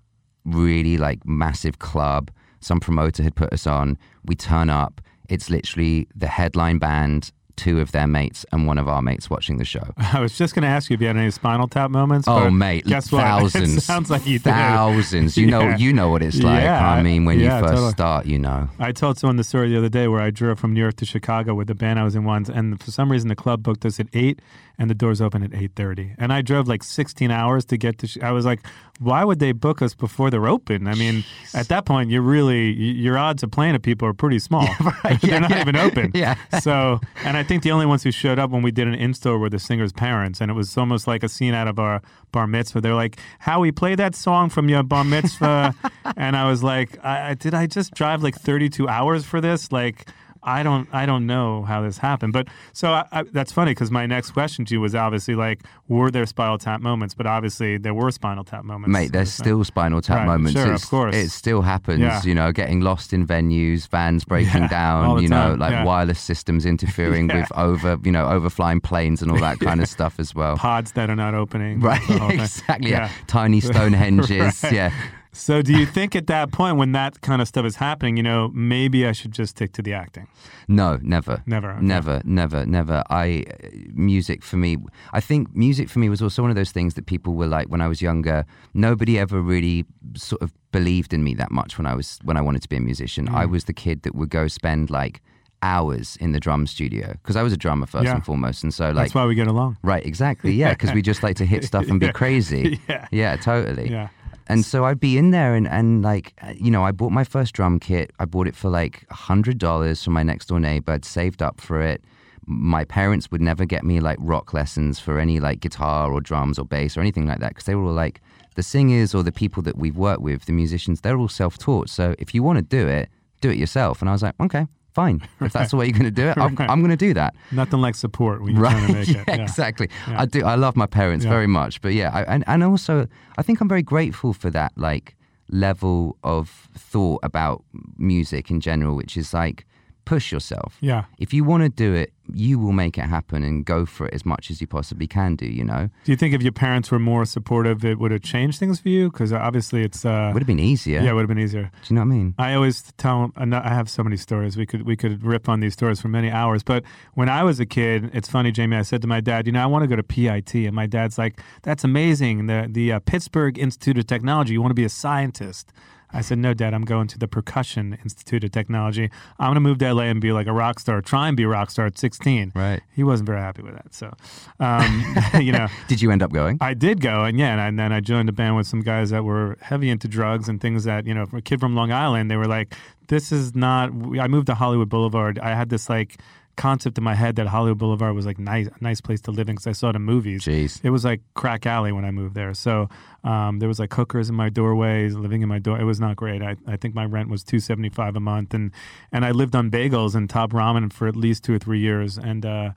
[0.45, 2.31] really like massive club.
[2.59, 3.97] Some promoter had put us on.
[4.25, 5.01] We turn up.
[5.29, 9.57] It's literally the headline band, two of their mates, and one of our mates watching
[9.57, 9.83] the show.
[9.97, 12.27] I was just going to ask you if you had any Spinal Tap moments.
[12.27, 13.21] Oh, mate, guess what?
[13.23, 13.75] thousands.
[13.77, 14.43] It sounds like you did.
[14.45, 15.37] thousands.
[15.37, 15.77] You know, Yeah.
[15.77, 16.63] you know what it's like.
[16.63, 17.91] Yeah, I mean, when yeah, you first totally.
[17.91, 18.69] start, you know.
[18.79, 21.05] I told someone the story the other day where I drove from New York to
[21.05, 23.85] Chicago with the band I was in once, and for some reason the club booked
[23.85, 24.41] us at eight,
[24.79, 27.99] and the doors open at eight thirty, and I drove like sixteen hours to get
[27.99, 28.07] to.
[28.07, 28.59] Chi- I was like,
[28.99, 30.88] why would they book us before they're open?
[30.88, 34.39] I mean, at that point, you're really your odds of playing at people are pretty
[34.39, 34.67] small.
[35.03, 35.62] they're Yeah, not yeah.
[35.62, 36.12] even open.
[36.15, 36.36] Yeah.
[36.62, 39.13] So, and I think the only ones who showed up when we did an in
[39.13, 42.01] store were the singer's parents, and it was almost like a scene out of our
[42.32, 42.82] bar mitzvah.
[42.82, 45.73] They're like, "Howie, play that song from your bar mitzvah,"
[46.15, 49.71] and I was like, I, I, "Did I just drive like 32 hours for this?"
[49.71, 50.08] Like.
[50.45, 53.91] I don't, I don't know how this happened, but so I, I, that's funny because
[53.91, 57.13] my next question to you was obviously like, were there Spinal Tap moments?
[57.13, 58.91] But obviously there were Spinal Tap moments.
[58.91, 60.53] Mate, there's still spinal tap Right, moments.
[60.53, 61.15] sure, It's- of course.
[61.15, 62.21] It still happens, Yeah.
[62.23, 65.84] you know, getting lost in venues, vans breaking Yeah, down, you know, like yeah.
[65.86, 70.19] wireless systems interfering with over, you know, overflying planes and all that kind of stuff
[70.19, 70.58] as well.
[70.58, 71.79] pods that are not opening.
[71.79, 72.01] Right,
[72.32, 72.91] exactly.
[72.91, 73.10] Yeah.
[73.27, 74.63] Tiny Stonehenges.
[74.63, 74.73] Right.
[74.73, 74.91] Yeah.
[75.35, 78.23] So, do you think at that point when that kind of stuff is happening, you
[78.23, 80.27] know, maybe I should just stick to the acting?
[80.67, 81.41] No, never.
[81.47, 81.81] Never, okay.
[81.85, 83.03] Never, never, never.
[83.09, 84.77] I uh, music for me,
[85.11, 87.67] I think music for me was also one of those things that people were like
[87.67, 91.87] when I was younger, nobody ever really sort of believed in me that much when
[91.87, 93.27] I was when I wanted to be a musician.
[93.27, 93.35] Mm.
[93.35, 95.21] I was the kid that would go spend like
[95.63, 98.15] hours in the drum studio because I was a drummer first Yeah.
[98.15, 99.77] and foremost and so like That's why we get along.
[99.81, 100.51] Right, exactly.
[100.51, 102.11] Yeah, because we just like to hit stuff and be Yeah.
[102.11, 102.79] crazy.
[102.89, 103.07] Yeah.
[103.11, 103.89] Yeah, totally.
[103.89, 104.09] Yeah.
[104.47, 107.23] And so I'd be in there and, and like, uh, you know, I bought my
[107.23, 108.12] first drum kit.
[108.19, 110.91] I bought it for like $100 from my next door neighbor.
[110.91, 112.03] I'd saved up for it.
[112.45, 116.60] My parents would never get me like rock lessons for any like guitar or drums
[116.60, 118.19] or bass or anything like that because they were all like,
[118.56, 121.89] the singers or the people that we've worked with, the musicians, they're all self taught.
[121.89, 123.10] So if you want to do it,
[123.41, 124.01] do it yourself.
[124.01, 125.21] And I was like, okay, fine.
[125.41, 126.69] If that's the way you're going to do it, I'm, Right.
[126.69, 127.36] I'm going to do that.
[127.51, 129.27] Nothing like support when you're trying to make yeah, it.
[129.27, 129.43] Yeah.
[129.43, 129.89] exactly.
[130.08, 130.21] Yeah.
[130.21, 130.45] I do.
[130.45, 133.69] I love my parents very much, but yeah, I, and and also I think I'm
[133.69, 135.15] very grateful for that like
[135.49, 137.63] level of thought about
[137.97, 139.65] music in general, which is like
[140.05, 140.77] push yourself.
[140.81, 141.05] Yeah.
[141.17, 144.13] If you want to do it, you will make it happen and go for it
[144.13, 145.45] as much as you possibly can do.
[145.45, 148.59] You know, Do you think if your parents were more supportive, it would have changed
[148.59, 149.11] things for you?
[149.11, 150.05] Because obviously it's.
[150.05, 151.01] Uh, would have been easier.
[151.01, 151.63] yeah, it would have been easier.
[151.85, 152.35] Do you know what I mean?
[152.37, 154.55] I always tell I have so many stories.
[154.55, 156.63] We could we could rip on these stories for many hours.
[156.63, 158.77] But when I was a kid, it's funny, Jamie.
[158.77, 160.85] I said to my dad, you know, I want to go to PIT, and my
[160.87, 162.47] dad's like, "That's amazing.
[162.47, 164.53] The the uh, Pittsburgh Institute of Technology.
[164.53, 165.71] You want to be a scientist."
[166.13, 166.73] I said, "No, Dad.
[166.73, 169.10] I'm going to the Percussion Institute of Technology.
[169.39, 171.02] I'm going to move to LA and be like a rock star.
[171.02, 172.82] Try and be a rock star at 16." Right.
[172.93, 173.93] He wasn't very happy with that.
[173.93, 174.13] So,
[174.60, 175.67] um, you know.
[175.88, 176.58] Did you end up going?
[176.62, 179.23] I did go, and yeah, and, then I joined a band with some guys that
[179.23, 182.30] were heavy into drugs and things that you know, for a kid from Long Island,
[182.30, 182.76] they were like,
[183.08, 185.39] "This is not." I moved to Hollywood Boulevard.
[185.39, 186.19] I had this like
[186.55, 189.49] concept in my head that Hollywood Boulevard was like nice, a nice place to live
[189.49, 190.43] in because I saw it in movies.
[190.43, 190.79] Jeez.
[190.83, 192.53] It was like crack alley when I moved there.
[192.53, 192.89] So
[193.23, 195.79] um, there was like hookers in my doorways, living in my door.
[195.79, 196.41] It was not great.
[196.41, 198.71] I, I think my rent was two seventy five a month, and
[199.11, 202.17] and I lived on bagels and top ramen for at least two or three years,
[202.17, 202.45] and.
[202.45, 202.71] uh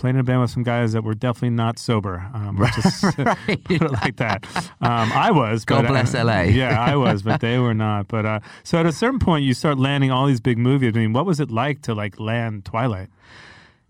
[0.00, 2.26] Played in a band with some guys that were definitely not sober.
[2.32, 2.72] Um, right.
[2.72, 4.46] Just put it like that.
[4.80, 5.66] Um, I was.
[5.66, 6.40] God but, bless uh, LA.
[6.44, 8.08] yeah, I was, but they were not.
[8.08, 10.94] But uh, so at a certain point, you start landing all these big movies.
[10.96, 13.10] I mean, what was it like to like land Twilight?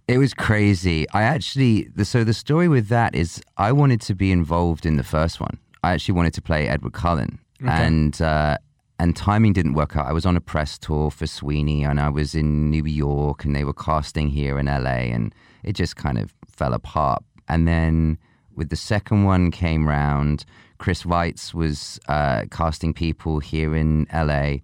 [0.09, 1.09] It was crazy.
[1.11, 4.97] I actually, the, so the story with that is I wanted to be involved in
[4.97, 5.59] the first one.
[5.85, 7.39] I actually wanted to play Edward Cullen.
[7.61, 8.59] And, uh,
[9.01, 10.07] and timing didn't work out.
[10.07, 13.57] I was on a press tour for Sweeney and I was in New York and
[13.57, 15.35] they were casting here in LA and
[15.65, 17.25] it just kind of fell apart.
[17.49, 18.19] And then
[18.55, 20.45] with the second one came round,
[20.77, 24.57] Chris Weitz was uh, casting people here in LA.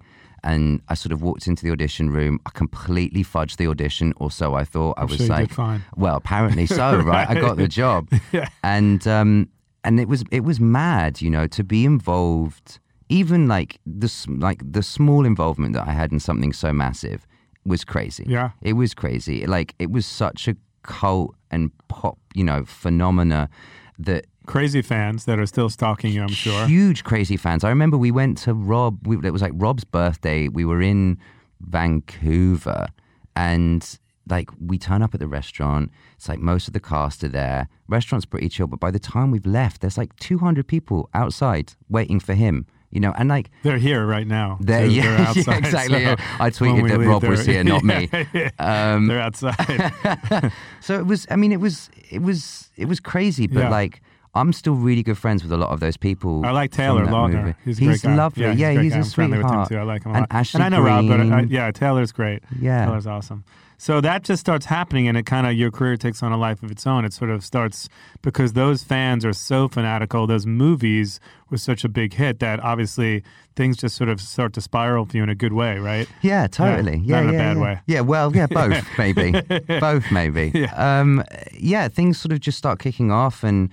[0.45, 2.39] And I sort of walked into the audition room.
[2.45, 4.99] I completely fudged the audition, or so I thought.
[4.99, 5.51] I was sure like,
[5.97, 7.29] well, apparently so, right?
[7.29, 8.09] I got the job,
[8.63, 9.49] and um,
[9.83, 12.79] and it was it was mad, you know, to be involved.
[13.09, 17.27] Even like this, like the small involvement that I had in something so massive
[17.65, 18.25] was crazy.
[18.29, 18.51] Yeah.
[18.63, 19.47] it was crazy.
[19.47, 23.49] Like it was such a cult and pop, you know, phenomena
[23.99, 26.67] that Crazy fans that are still stalking you, I'm sure.
[26.67, 27.65] huge crazy fans.
[27.65, 29.05] I remember we went to Rob.
[29.05, 30.47] We, it was like Rob's birthday.
[30.47, 31.19] We were in
[31.61, 32.87] Vancouver,
[33.35, 35.91] and like we turn up at the restaurant.
[36.15, 37.69] It's like most of the cast are there.
[37.89, 42.21] Restaurant's pretty chill, but by the time we've left, there's like 200 people outside waiting
[42.21, 42.67] for him.
[42.97, 44.57] You know, and like They're here right now.
[44.59, 44.93] they're, too.
[44.95, 45.95] yeah, They're yeah, outside, exactly.
[46.05, 46.17] so yeah.
[46.41, 48.09] I tweeted we that leave, Rob was here, not me.
[48.59, 49.93] Um, they're outside.
[50.81, 51.27] So it was.
[51.31, 51.91] I mean, it was.
[52.11, 52.71] It was.
[52.77, 53.47] It was crazy.
[53.49, 53.69] But Yeah.
[53.71, 54.01] like,
[54.35, 56.45] I'm still really good friends with a lot of those people.
[56.47, 57.55] I like Taylor Lautner.
[57.65, 58.45] He's great lovely.
[58.45, 59.69] Yeah, Yeah, he's, a, great he's a I'm friendly with him sweetheart.
[59.69, 59.79] too.
[59.79, 60.29] I like him a And lot.
[60.39, 62.43] Ashley and I know Rob, but I, I, yeah, Taylor's great.
[62.61, 62.87] Yeah.
[62.87, 63.45] Taylor's awesome.
[63.79, 66.63] So that just starts happening, and it kind of your career takes on a life
[66.63, 67.05] of its own.
[67.05, 67.89] It sort of starts
[68.23, 70.27] because those fans are so fanatical.
[70.27, 73.23] Those movies were such a big hit that obviously
[73.55, 76.09] things just sort of start to spiral for you in a good way, right?
[76.23, 76.97] Yeah, totally.
[76.99, 77.63] Yeah, Yeah, not in a bad yeah.
[77.63, 77.81] way.
[77.87, 79.33] Yeah, well, yeah, both maybe,
[79.81, 80.53] both maybe.
[80.55, 80.73] Yeah.
[81.01, 83.69] Um, yeah, things sort of just start kicking off, and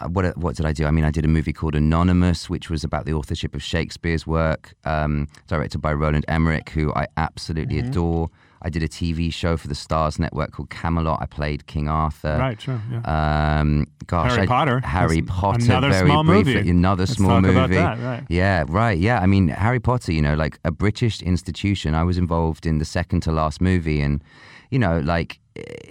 [0.00, 0.84] uh, what what did I do?
[0.84, 4.26] I mean, I did a movie called Anonymous, which was about the authorship of Shakespeare's
[4.26, 7.88] work, um, directed by Roland Emmerich, who I absolutely Mm-hmm.
[7.88, 8.30] adore.
[8.62, 11.20] I did a TV show for the Starz Network called Camelot.
[11.20, 12.36] I played King Arthur.
[12.38, 12.80] Right, sure.
[12.90, 13.58] Yeah.
[13.60, 14.80] Um, gosh, Harry I- Potter.
[14.80, 15.64] Harry That's Potter.
[15.64, 16.54] another very small briefly.
[16.54, 16.70] movie.
[16.70, 17.74] Another Let's small movie.
[17.76, 18.24] that, right.
[18.28, 18.98] Yeah, right.
[18.98, 20.12] Yeah, I mean Harry Potter.
[20.12, 21.94] You know, like a British institution.
[21.94, 24.22] I was involved in the second to last movie, and
[24.70, 25.38] you know, like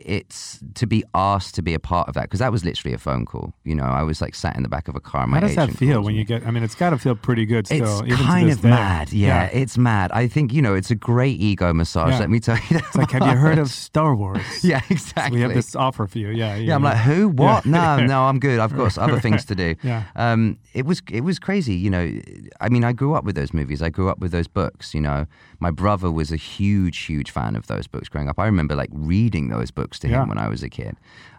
[0.05, 2.97] it's to be asked to be a part of that because that was literally a
[2.97, 3.53] phone call.
[3.63, 5.25] You know, I was like sat in the back of a car.
[5.27, 6.19] My How does that feel when me.
[6.19, 6.45] you get?
[6.45, 7.99] I mean, it's got to feel pretty good still.
[7.99, 8.69] It's even to kind this of day.
[8.69, 9.13] mad.
[9.13, 10.11] Yeah, it's mad.
[10.11, 12.13] I think you know it's a great ego massage.
[12.13, 12.19] Yeah.
[12.19, 12.77] Let me tell you.
[12.77, 14.41] It's like, have you heard of Star Wars?
[14.63, 15.37] yeah, exactly.
[15.37, 16.29] We have this offer for you.
[16.29, 16.55] Yeah.
[16.55, 17.29] Yeah, I'm like, who?
[17.29, 17.65] What?
[17.65, 18.59] No, no, I'm good.
[18.59, 19.75] I've got other things to do.
[19.85, 20.03] Yeah.
[20.15, 21.75] Um, it was it was crazy.
[21.75, 22.19] You know,
[22.59, 23.81] I mean, I grew up with those movies.
[23.81, 24.93] I grew up with those books.
[24.93, 25.27] You know,
[25.59, 28.39] my brother was a huge, huge fan of those books growing up.
[28.39, 30.23] I remember like reading those books to Yeah.
[30.23, 30.95] him when I was a kid.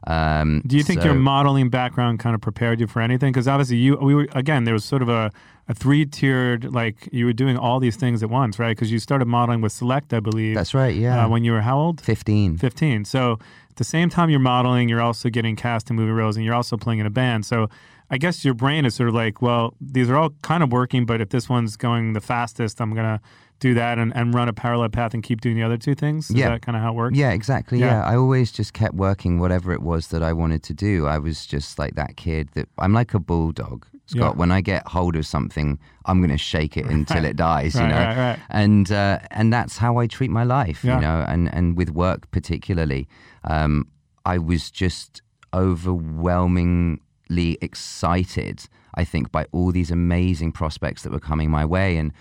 [0.06, 3.32] Um, Do you think so- your modeling background kind of prepared you for anything?
[3.32, 5.32] Because obviously, you we were again there was sort of a,
[5.68, 8.76] a three tiered like you were doing all these things at once, right?
[8.76, 10.54] Because you started modeling with Select, I believe.
[10.54, 10.94] That's right.
[10.94, 11.24] Yeah.
[11.24, 12.00] Uh, when you were how old?
[12.00, 12.56] Fifteen.
[12.56, 13.04] 15.
[13.04, 13.38] So
[13.70, 16.54] at the same time you're modeling, you're also getting cast in movie roles and you're
[16.54, 17.44] also playing in a band.
[17.44, 17.68] So
[18.08, 21.04] I guess your brain is sort of like, well, these are all kind of working,
[21.04, 23.20] but if this one's going the fastest, I'm to
[23.58, 26.28] do that and, and run a parallel path and keep doing the other two things.
[26.30, 26.50] Is Yeah.
[26.50, 27.16] that kind of how it works?
[27.16, 27.78] Yeah, exactly.
[27.78, 28.02] Yeah.
[28.02, 28.04] Yeah.
[28.04, 31.06] I always just kept working whatever it was that I wanted to do.
[31.06, 34.34] I was just like that kid that I'm like a bulldog, Scott.
[34.34, 34.38] Yeah.
[34.38, 37.82] When I get hold of something, I'm going to shake it until it dies, Right,
[37.84, 37.96] you know.
[37.96, 38.38] right, right.
[38.50, 40.96] And uh, and that's how I treat my life, Yeah.
[40.96, 41.24] you know.
[41.26, 43.08] And and with work particularly,
[43.44, 43.88] um,
[44.26, 45.22] I was just
[45.54, 48.64] overwhelmingly excited.
[48.94, 52.12] I think by all these amazing prospects that were coming my way, and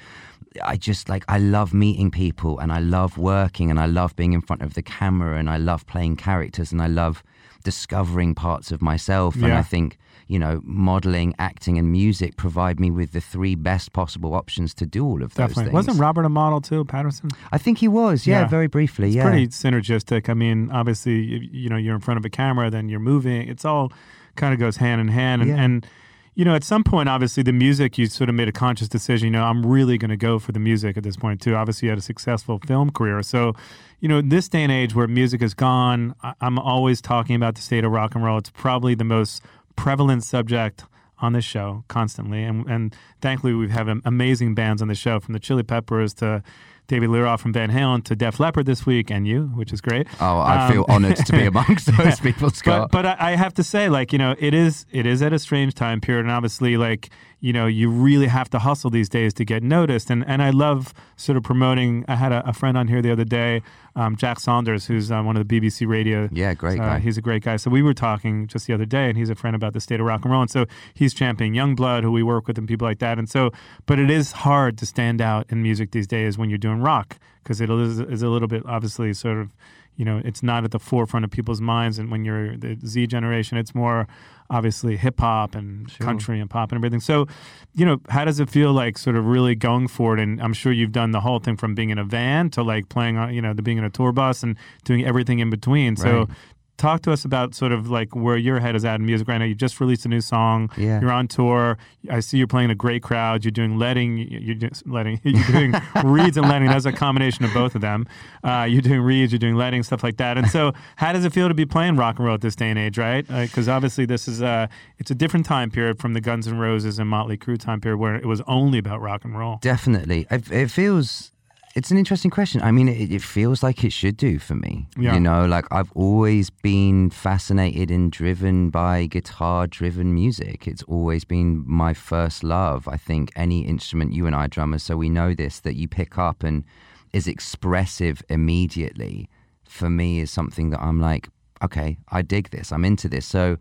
[0.64, 4.34] I just like I love meeting people and I love working and I love being
[4.34, 7.24] in front of the camera and I love playing characters and I love
[7.64, 12.90] discovering parts of myself and I think you know modeling acting and music provide me
[12.92, 15.64] with the three best possible options to do all of those Definitely.
[15.66, 17.32] things Wasn't Robert a model too, Pattinson?
[17.52, 18.48] I think he was yeah, Yeah.
[18.48, 20.30] very briefly It's yeah pretty synergistic.
[20.30, 23.48] I mean, obviously, you, you know, you're in front of a camera, then you're moving.
[23.48, 23.92] It's all
[24.36, 25.42] kind of goes hand in hand.
[25.42, 25.64] And, Yeah.
[25.64, 25.88] and,
[26.36, 29.28] you know, at some point, obviously, the music, you sort of made a conscious decision,
[29.28, 31.56] you know, I'm really going to go for the music at this point, too.
[31.56, 33.24] Obviously, you had a successful film career.
[33.24, 33.54] So,
[34.02, 37.56] you know, this day and age where music is gone, I- I'm always talking about
[37.56, 38.38] the state of rock and roll.
[38.38, 39.42] It's probably the most
[39.78, 40.84] prevalent subject
[41.20, 42.44] on this show constantly.
[42.44, 46.14] And, and thankfully, we have am- amazing bands on the show from the Chili Peppers
[46.16, 46.44] to
[46.88, 50.08] David Roth from Van Halen to Def Leppard this week and you, which is great.
[50.22, 53.36] oh I Um, feel honored to be amongst those people Scott But, but I, I
[53.36, 56.26] have to say, like, you know, it is it is at a strange time period.
[56.26, 60.10] And obviously, like, you know, you really have to hustle these days to get noticed.
[60.10, 62.06] And and I love sort of promoting.
[62.08, 63.62] I had a, a friend on here the other day,
[63.96, 66.30] um, Jack Saunders, who's on one of the BBC radio.
[66.32, 67.00] Yeah, great uh, guy.
[67.00, 67.58] He's a great guy.
[67.58, 70.00] So we were talking just the other day, and he's a friend about the state
[70.00, 70.42] of rock and roll.
[70.42, 73.18] And so he's championing Yungblud, who we work with, and people like that.
[73.20, 73.52] And so,
[73.86, 77.18] but it is hard to stand out in music these days when you're doing rock
[77.44, 79.54] because it is, is a little bit obviously sort of
[79.96, 82.00] you know it's not at the forefront of people's minds.
[82.00, 84.08] And when you're the z generation it's more
[84.50, 87.00] obviously hip hop and country and pop and everything.
[87.00, 87.28] So
[87.74, 90.20] you know how does it feel like sort of really going for it?
[90.20, 92.90] And i'm sure you've done the whole thing from being in a van to like
[92.90, 95.96] playing on you know to being in a tour bus and doing everything in between.
[95.96, 96.30] So Right.
[96.78, 99.38] Talk to us about sort of like where your head is at in music right
[99.38, 99.46] now.
[99.46, 100.70] You just released a new song.
[100.78, 101.00] Yeah.
[101.00, 101.78] You're on tour.
[102.10, 103.44] I see you're playing a great crowd.
[103.44, 104.18] You're doing letting.
[104.18, 105.20] You're just letting.
[105.24, 106.68] You're doing reads and letting.
[106.68, 108.08] That's a combination of both of them.
[108.44, 109.32] Uh, you're doing reads.
[109.32, 110.38] You're doing letting stuff like that.
[110.38, 112.70] And so, how does it feel to be playing rock and roll at this day
[112.70, 112.98] and age?
[112.98, 113.28] Right?
[113.28, 117.00] Because obviously, this is a it's a different time period from the Guns N' Roses
[117.00, 119.58] and Motley Crue time period where it was only about rock and roll.
[119.62, 120.28] Definitely.
[120.30, 121.32] It, it feels.
[121.76, 122.62] It's an interesting question.
[122.62, 124.88] I mean, it, it feels like it should do for me.
[124.98, 125.16] Yeah.
[125.16, 130.70] You know, like I've always been fascinated and driven by guitar driven music.
[130.70, 132.88] It's always been my first love.
[132.88, 136.18] I think any instrument, you and I drummers, so we know this, that you pick
[136.18, 136.64] up and
[137.12, 139.30] is expressive immediately,
[139.66, 141.28] for me is something that I'm like,
[141.62, 142.72] okay, I dig this.
[142.72, 143.26] I'm into this.
[143.26, 143.58] So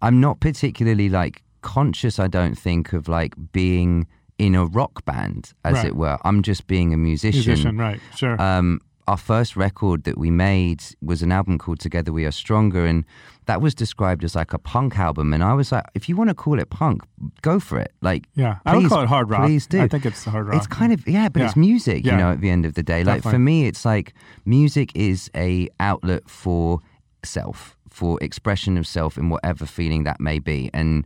[0.00, 5.52] I'm not particularly like conscious, I don't think, of like being in a rock band,
[5.64, 5.86] as Right.
[5.86, 6.18] it were.
[6.24, 7.38] I'm just being a musician.
[7.46, 8.00] Musician, right?
[8.16, 8.40] Sure.
[8.40, 12.86] Um, our first record that we made was an album called Together We Are Stronger,
[12.86, 13.04] and
[13.46, 15.32] that was described as like a punk album.
[15.34, 17.02] And I was like, if you want to call it punk,
[17.42, 17.92] go for it.
[18.00, 19.44] Like, Yeah, I would please- call it hard rock.
[19.46, 19.80] Please do.
[19.82, 20.56] I think it's hard rock.
[20.56, 21.46] It's kind of yeah, but Yeah.
[21.46, 22.04] it's music.
[22.06, 22.12] Yeah.
[22.12, 24.14] You know, at the end of the day, like for me, it's like
[24.44, 26.78] music is a outlet for
[27.24, 31.04] self, for expression of self in whatever feeling that may be, and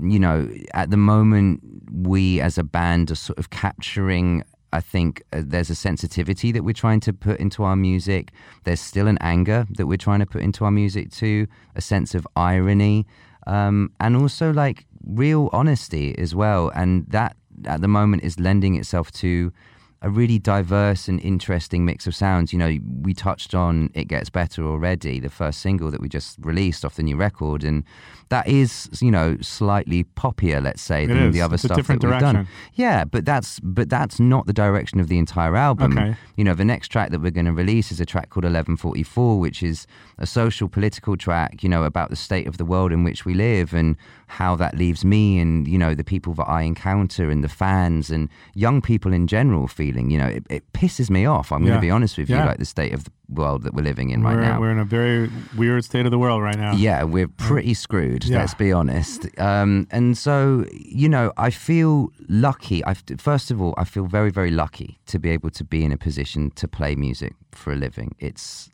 [0.00, 1.60] you know, at the moment,
[1.92, 4.44] we as a band are sort of capturing.
[4.72, 8.30] I think uh, there's a sensitivity that we're trying to put into our music.
[8.64, 12.14] There's still an anger that we're trying to put into our music too, a sense
[12.14, 13.06] of irony,
[13.46, 16.70] um, and also like real honesty as well.
[16.74, 19.52] And that at the moment is lending itself to
[20.02, 22.52] a really diverse and interesting mix of sounds.
[22.52, 26.38] You know, we touched on It Gets Better already, the first single that we just
[26.40, 27.62] released off the new record.
[27.64, 27.84] And
[28.30, 31.34] that is, you know, slightly poppier, let's say, It than is.
[31.34, 32.34] the other It's stuff that we've done.
[32.34, 32.46] direction.
[32.74, 35.98] Yeah, but that's but that's not the direction of the entire album.
[35.98, 36.16] Okay.
[36.36, 39.38] You know, the next track that we're going to release is a track called 1144,
[39.38, 39.86] which is
[40.16, 43.34] a social political track, you know, about the state of the world in which we
[43.34, 43.96] live and
[44.30, 48.10] how that leaves me and, you know, the people that I encounter and the fans
[48.10, 51.50] and young people in general feeling, you know, it, it pisses me off.
[51.50, 52.46] I'm going to be honest with you, Yeah.
[52.46, 54.60] like the state of the world that we're living in right we're, now.
[54.60, 56.74] we're in a very weird state of the world right now.
[56.74, 58.24] Yeah, we're pretty screwed.
[58.24, 58.38] Yeah.
[58.38, 59.26] Let's be honest.
[59.38, 62.84] Um, and so, you know, I feel lucky.
[62.86, 65.90] I first of all, I feel very, very lucky to be able to be in
[65.92, 68.14] a position to play music for a living.
[68.20, 68.70] It's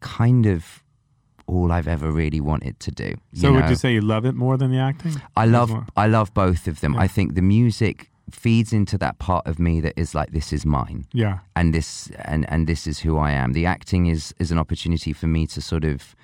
[0.00, 0.82] kind of
[1.50, 3.14] all I've ever really wanted to do.
[3.34, 5.14] So you would you say you love it more than the acting?
[5.36, 6.94] I love I love both of them.
[6.94, 7.00] Yeah.
[7.04, 10.64] I think the music feeds into that part of me that is like this is
[10.64, 11.38] mine Yeah.
[11.56, 13.52] and this and and this is who I am.
[13.52, 16.14] The acting is is an opportunity for me to sort of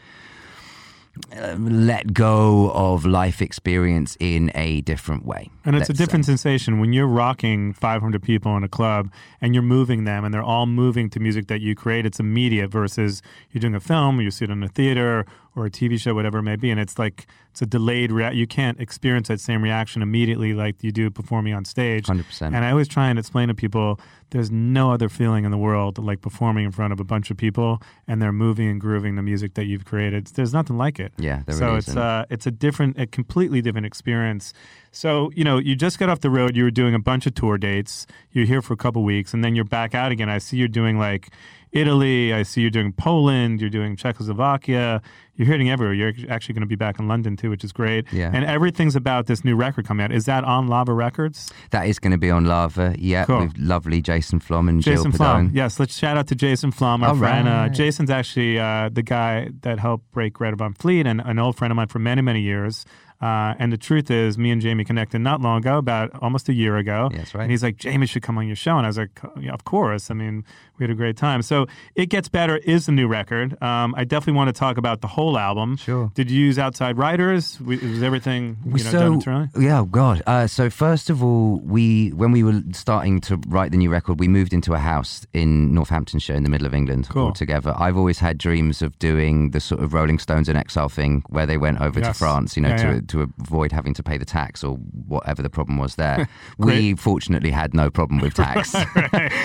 [1.37, 5.51] um, let go of life experience in a different way.
[5.65, 6.33] And it's a different say.
[6.33, 10.43] sensation when you're rocking 500 people in a club and you're moving them and they're
[10.43, 12.07] all moving to music that you create.
[12.07, 15.27] It's immediate versus you're doing a film you see it in a theater
[15.57, 16.71] or a TV show, whatever it may be.
[16.71, 20.85] And it's like, it's a delayed, rea- you can't experience that same reaction immediately like
[20.85, 22.07] you do performing on stage.
[22.07, 22.55] 100%.
[22.55, 23.99] And I always try and explain to people
[24.31, 27.37] there's no other feeling in the world like performing in front of a bunch of
[27.37, 30.27] people and they're moving and grooving the music that you've created.
[30.27, 31.13] There's nothing like it.
[31.17, 34.53] Yeah, there so really it's uh, it's a different, a completely different experience.
[34.97, 36.57] So you know, you just got off the road.
[36.57, 38.07] You were doing a bunch of tour dates.
[38.33, 40.31] You're here for a couple weeks, and then you're back out again.
[40.31, 41.29] I see you're doing like
[41.71, 42.33] Italy.
[42.33, 43.61] I see you're doing Poland.
[43.61, 45.03] You're doing Czechoslovakia.
[45.35, 45.93] You're hitting everywhere.
[45.93, 48.11] You're actually going to be back in London too, which is great.
[48.11, 48.31] Yeah.
[48.33, 50.13] And everything's about this new record coming out.
[50.13, 51.53] Is that on Lava Records?
[51.73, 52.95] That is going to be on Lava.
[52.99, 53.41] Yeah, Cool.
[53.41, 55.49] with lovely Jason Flom and Jason Jill Flom.
[55.51, 55.55] Padone.
[55.55, 57.47] Yes, let's shout out to Jason Flom, our All friend.
[57.49, 57.69] Uh.
[57.69, 61.71] Jason's actually uh, the guy that helped break Greta Van Fleet and an old friend
[61.71, 62.87] of mine for many, many years.
[63.21, 66.53] Uh, and the truth is, me and Jamie connected not long ago, about almost a
[66.53, 67.09] year ago.
[67.13, 67.43] That's right.
[67.43, 68.77] And he's like, Jamie should come on your show.
[68.77, 70.11] And I was like, yeah, of course.
[70.11, 70.45] I mean,
[70.79, 71.41] we had a great time.
[71.43, 73.61] So It Gets Better is the new record.
[73.63, 75.77] Um, I definitely want to talk about the whole album.
[75.79, 76.11] Sure.
[76.15, 77.59] Did you use outside writers?
[77.61, 79.49] We- Was everything you know, so, done internally?
[79.59, 80.23] Yeah, oh God.
[80.27, 84.21] Uh, so first of all, we when we were starting to write the new record,
[84.21, 87.27] we moved into a house in Northamptonshire in the middle of England Cool.
[87.27, 87.75] all together.
[87.79, 91.47] I've always had dreams of doing the sort of Rolling Stones in Exile thing, where
[91.47, 93.01] they went over to France, you know, Yeah, to yeah.
[93.09, 96.29] To avoid having to pay the tax or whatever the problem was there.
[96.59, 98.75] we fortunately had no problem with tax.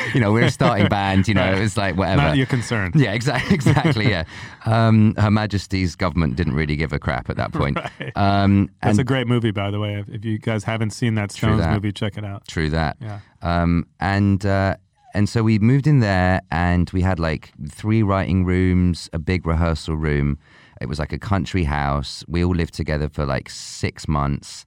[0.14, 1.28] you know, we're a starting band.
[1.28, 2.22] You know, it was like whatever.
[2.22, 2.92] Not your concern.
[3.02, 3.56] Yeah, exactly.
[3.56, 4.10] Exactly.
[4.10, 4.26] Yeah.
[4.66, 7.78] Um, Her Majesty's government didn't really give a crap at that point.
[8.16, 9.96] um, That's a great movie, by the way.
[9.96, 11.74] If, if you guys haven't seen that Stones that.
[11.74, 12.48] movie, check it out.
[12.48, 12.98] True that.
[13.02, 13.20] Yeah.
[13.42, 14.76] Um, and uh,
[15.14, 19.46] and so we moved in there, and we had like three writing rooms, a big
[19.46, 20.38] rehearsal room.
[20.82, 22.24] It was like a country house.
[22.28, 24.66] We all lived together for like six months,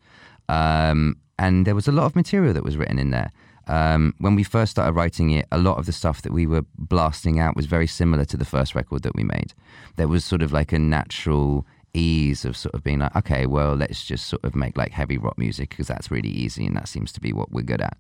[0.49, 3.31] um, and there was a lot of material that was written in there.
[3.67, 6.65] Um, when we first started writing it, a lot of the stuff that we were
[6.79, 9.55] blasting out was very similar to the first record that we made.
[9.97, 13.75] There was sort of like a natural ease of sort of being like, okay, well,
[13.75, 16.89] let's just sort of make like heavy rock music because that's really easy and that
[16.89, 17.97] seems to be what we're good at.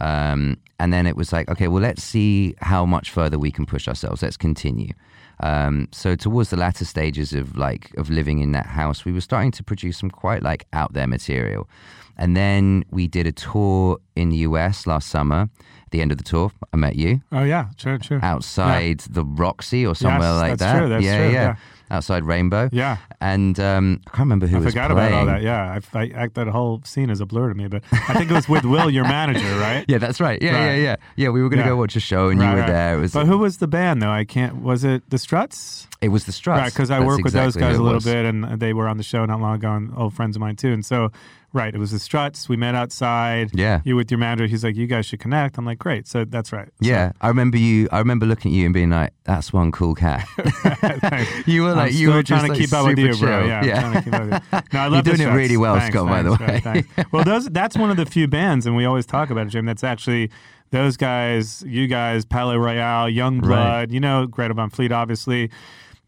[0.00, 3.66] Um, and then it was like, okay, well, let's see how much further we can
[3.66, 4.22] push ourselves.
[4.22, 4.92] Let's continue.
[5.40, 9.20] Um, so towards the latter stages of like of living in that house, we were
[9.20, 11.68] starting to produce some quite like out there material.
[12.16, 15.48] And then we did a tour in the US last summer.
[15.86, 18.20] At the end of the tour, I met you Oh yeah, sure, sure.
[18.22, 20.78] outside the Roxy or somewhere Yes, like that's that.
[20.78, 21.56] true, that's yeah, true, yeah, yeah.
[21.90, 22.68] Outside Rainbow.
[22.72, 22.98] Yeah.
[23.20, 25.08] And um, I can't remember who I was forgot playing.
[25.12, 25.42] about all that.
[25.42, 27.66] Yeah, I, I, I, that whole scene is a blur to me.
[27.68, 29.84] But I think it was with Will, your manager, right?
[29.88, 30.40] Yeah, that's right.
[30.42, 30.74] Yeah, Right.
[30.76, 30.96] yeah, yeah.
[31.16, 31.70] Yeah, we were going to Yeah.
[31.70, 32.66] go watch a show and you were right.
[32.66, 32.98] there.
[32.98, 34.10] It was But who was the band though?
[34.10, 34.56] I can't.
[34.62, 35.86] Was it the Struts?
[36.00, 36.60] it was the Struts.
[36.60, 38.98] Right, because I That's work with those guys a little bit, and they were on
[38.98, 40.72] the show not long ago, and old friends of mine too.
[40.72, 41.10] And so,
[41.52, 42.48] right, it was the Struts.
[42.48, 43.50] We met outside.
[43.54, 43.80] Yeah.
[43.84, 44.46] you with your manager.
[44.46, 46.68] He's like, "You guys should connect." I'm like, "Great." So that's right.
[46.80, 47.88] Yeah, I remember you.
[47.92, 50.26] I remember looking at you and being like, "That's one cool cat."
[51.46, 53.46] you were like, I'm you were trying to like, keep up with you, bro.
[53.46, 54.58] Yeah, trying to keep up with you.
[54.72, 56.08] No, I love You're doing it really well, Thanks, Scott.
[56.08, 56.62] by the way.
[56.64, 59.50] right, well, those that's one of the few bands, and we always talk about it,
[59.50, 59.64] Jim.
[59.66, 60.30] That's actually
[60.70, 63.90] those guys, you guys, Palais Royale, Yungblud.
[63.90, 65.50] You know, Greta Van Fleet, obviously.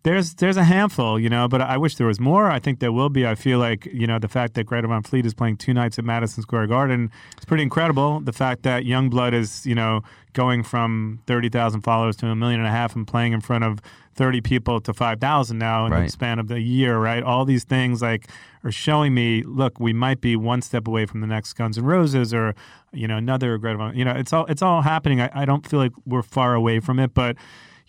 [0.02, 2.50] There's there's a handful, you know, but I wish there was more.
[2.50, 3.26] I think there will be.
[3.26, 5.98] I feel like you know the fact that Greta Van Fleet is playing two nights
[5.98, 8.20] at Madison Square Garden is pretty incredible.
[8.20, 12.60] The fact that Yungblud is you know going from thirty thousand followers to a million
[12.60, 13.80] and a half and playing in front of
[14.14, 17.22] thirty people to five thousand now in the span of the year, right?
[17.22, 18.28] All these things like
[18.64, 21.84] are showing me, look, we might be one step away from the next Guns N'
[21.84, 22.54] Roses or
[22.92, 23.94] you know another Greta Van.
[23.94, 25.20] You know, it's all it's all happening.
[25.20, 27.36] I, I don't feel like we're far away from it, but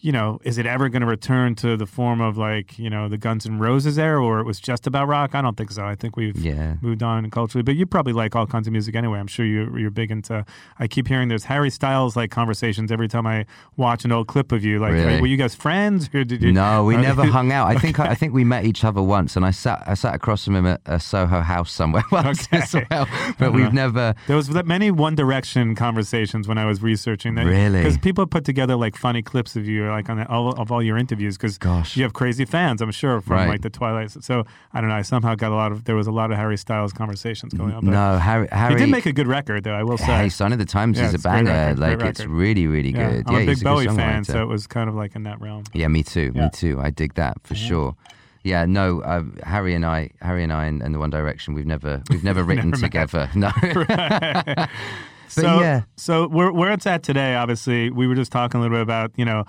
[0.01, 3.07] you know, is it ever going to return to the form of like, you know,
[3.07, 5.35] the Guns N' Roses era or it was just about rock?
[5.35, 5.85] I don't think so.
[5.85, 6.75] I think we've Yeah.
[6.81, 9.19] moved on culturally, but you probably like all kinds of music anyway.
[9.19, 10.43] I'm sure you, you're big into,
[10.79, 13.45] I keep hearing there's Harry Styles like conversations every time I
[13.77, 14.79] watch an old clip of you.
[14.79, 15.21] Like, Really?
[15.21, 16.51] were you guys friends or did you?
[16.51, 17.67] No, we never hung out.
[17.67, 20.45] I think I think we met each other once, and I sat I sat across
[20.45, 23.07] from him at a Soho house somewhere once as well.
[23.37, 23.73] But we've uh-huh.
[23.73, 24.15] never.
[24.27, 27.45] There was many One Direction conversations when I was researching that.
[27.45, 27.79] Really?
[27.79, 30.81] Because people put together like funny clips of you, like on the, all, of all
[30.81, 31.37] your interviews.
[31.37, 31.95] Because Gosh.
[31.97, 33.47] you have crazy fans, I'm sure, from Right.
[33.49, 34.11] like the Twilight.
[34.11, 34.95] So I don't know.
[34.95, 35.83] I somehow got a lot of.
[35.85, 37.85] There was a lot of Harry Styles conversations going on.
[37.85, 38.47] But No, Harry.
[38.51, 39.73] Harry he did make a good record, though.
[39.73, 40.05] I will say.
[40.05, 41.51] Hey, Sign of the Times Yeah, is a a banger.
[41.51, 43.23] record, like it's really, really yeah, good.
[43.27, 45.23] I'm yeah, a big a Bowie good fan, so it was kind of like in
[45.23, 45.63] that realm.
[45.73, 46.31] Yeah, me too.
[46.33, 46.79] Me too.
[46.81, 47.95] I dig that for sure.
[48.43, 51.67] Yeah, no, uh, Harry and I, Harry and I, and, and the One Direction, we've
[51.67, 53.29] never, we've never written Never together.
[53.35, 53.51] No,
[55.27, 55.83] so, yeah.
[55.95, 59.11] so where where it's at today, obviously, we were just talking a little bit about
[59.15, 59.45] you know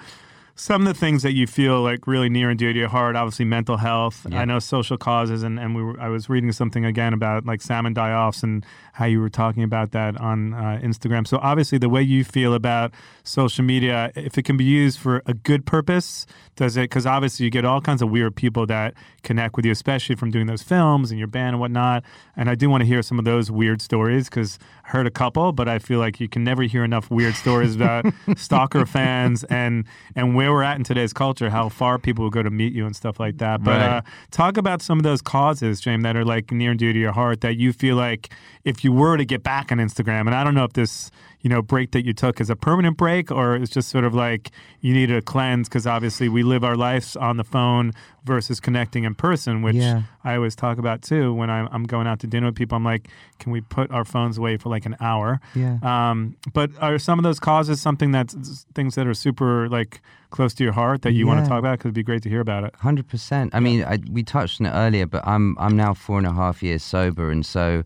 [0.54, 3.16] some of the things that you feel like really near and dear to your heart.
[3.16, 4.26] Obviously, mental health.
[4.28, 4.40] Yeah.
[4.40, 7.62] I know social causes, and and we were, I was reading something again about like
[7.62, 11.26] salmon die offs and how you were talking about that on uh, Instagram.
[11.26, 12.92] So obviously, the way you feel about
[13.24, 16.26] social media, if it can be used for a good purpose,
[16.56, 16.82] does it?
[16.82, 20.30] Because obviously, you get all kinds of weird people that connect with you, especially from
[20.30, 22.04] doing those films and your band and whatnot.
[22.36, 25.10] And I do want to hear some of those weird stories because I heard a
[25.10, 28.04] couple, but I feel like you can never hear enough weird stories about
[28.36, 32.42] stalker fans and and where we're at in today's culture, how far people will go
[32.42, 33.62] to meet you and stuff like that.
[33.64, 33.96] But Right.
[33.98, 36.98] uh, talk about some of those causes, James, that are like near and dear to
[36.98, 38.30] your heart that you feel like
[38.64, 41.10] if you were to get back on Instagram, and I don't know if this
[41.42, 44.14] you know break that you took as a permanent break or it's just sort of
[44.14, 47.92] like you need a cleanse because obviously we live our lives on the phone
[48.24, 50.02] versus connecting in person, which Yeah.
[50.22, 52.76] I always talk about too when I'm, I'm going out to dinner with people.
[52.76, 53.08] I'm like,
[53.40, 55.40] can we put our phones away for like an hour?
[55.56, 55.78] Yeah.
[55.82, 60.54] Um, but are some of those causes something that's things that are super like close
[60.54, 61.72] to your heart that you want to talk about?
[61.78, 62.74] Because it'd be great to hear about it.
[62.76, 63.52] Hundred percent.
[63.52, 66.32] I mean, I, we touched on it earlier, but I'm I'm now four and a
[66.32, 67.82] half years sober, and so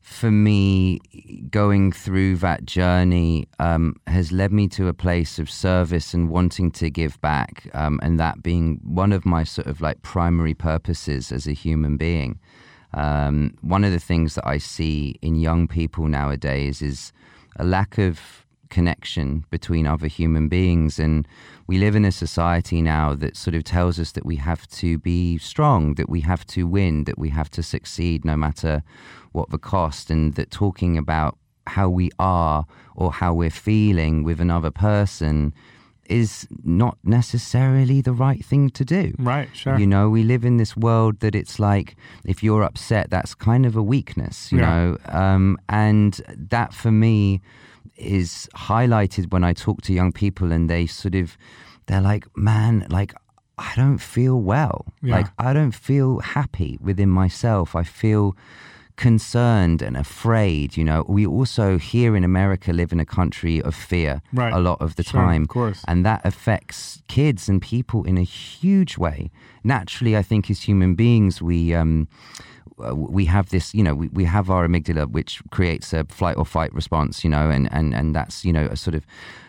[0.00, 0.98] for me,
[1.50, 6.70] going through that journey um, has led me to a place of service and wanting
[6.72, 11.30] to give back, um, and that being one of my sort of like primary purposes
[11.30, 12.38] as a human being.
[12.94, 17.12] Um, one of the things that I see in young people nowadays is
[17.56, 20.98] a lack of connection between other human beings.
[20.98, 21.26] And
[21.66, 24.98] we live in a society now that sort of tells us that we have to
[24.98, 28.82] be strong, that we have to win, that we have to succeed no matter
[29.32, 32.64] what the cost, and that talking about how we are
[32.96, 35.52] or how we're feeling with another person
[36.08, 39.14] is not necessarily the right thing to do.
[39.18, 39.78] Right, sure.
[39.78, 41.94] You know, we live in this world that it's like
[42.24, 44.66] if you're upset, that's kind of a weakness, you Yeah.
[44.70, 44.96] know?
[45.06, 47.40] Um, and that for me
[48.00, 51.36] is highlighted when I talk to young people and they sort of,
[51.86, 53.14] they're like, man, like,
[53.58, 54.86] I don't feel well.
[55.02, 55.16] Yeah.
[55.16, 57.76] Like, I don't feel happy within myself.
[57.76, 58.34] I feel
[58.96, 60.76] concerned and afraid.
[60.76, 64.52] You know, we also here in America live in a country of fear Right.
[64.52, 65.84] a lot of the Sure, time, of course.
[65.88, 69.30] and that affects kids and people in a huge way.
[69.64, 71.74] Naturally, I think as human beings, we.
[71.74, 72.08] Um,
[72.84, 76.36] uh, we have this, you know, we, we have our amygdala, which creates a flight
[76.36, 79.06] or fight response, you know, and, and, and that's, you know, a sort of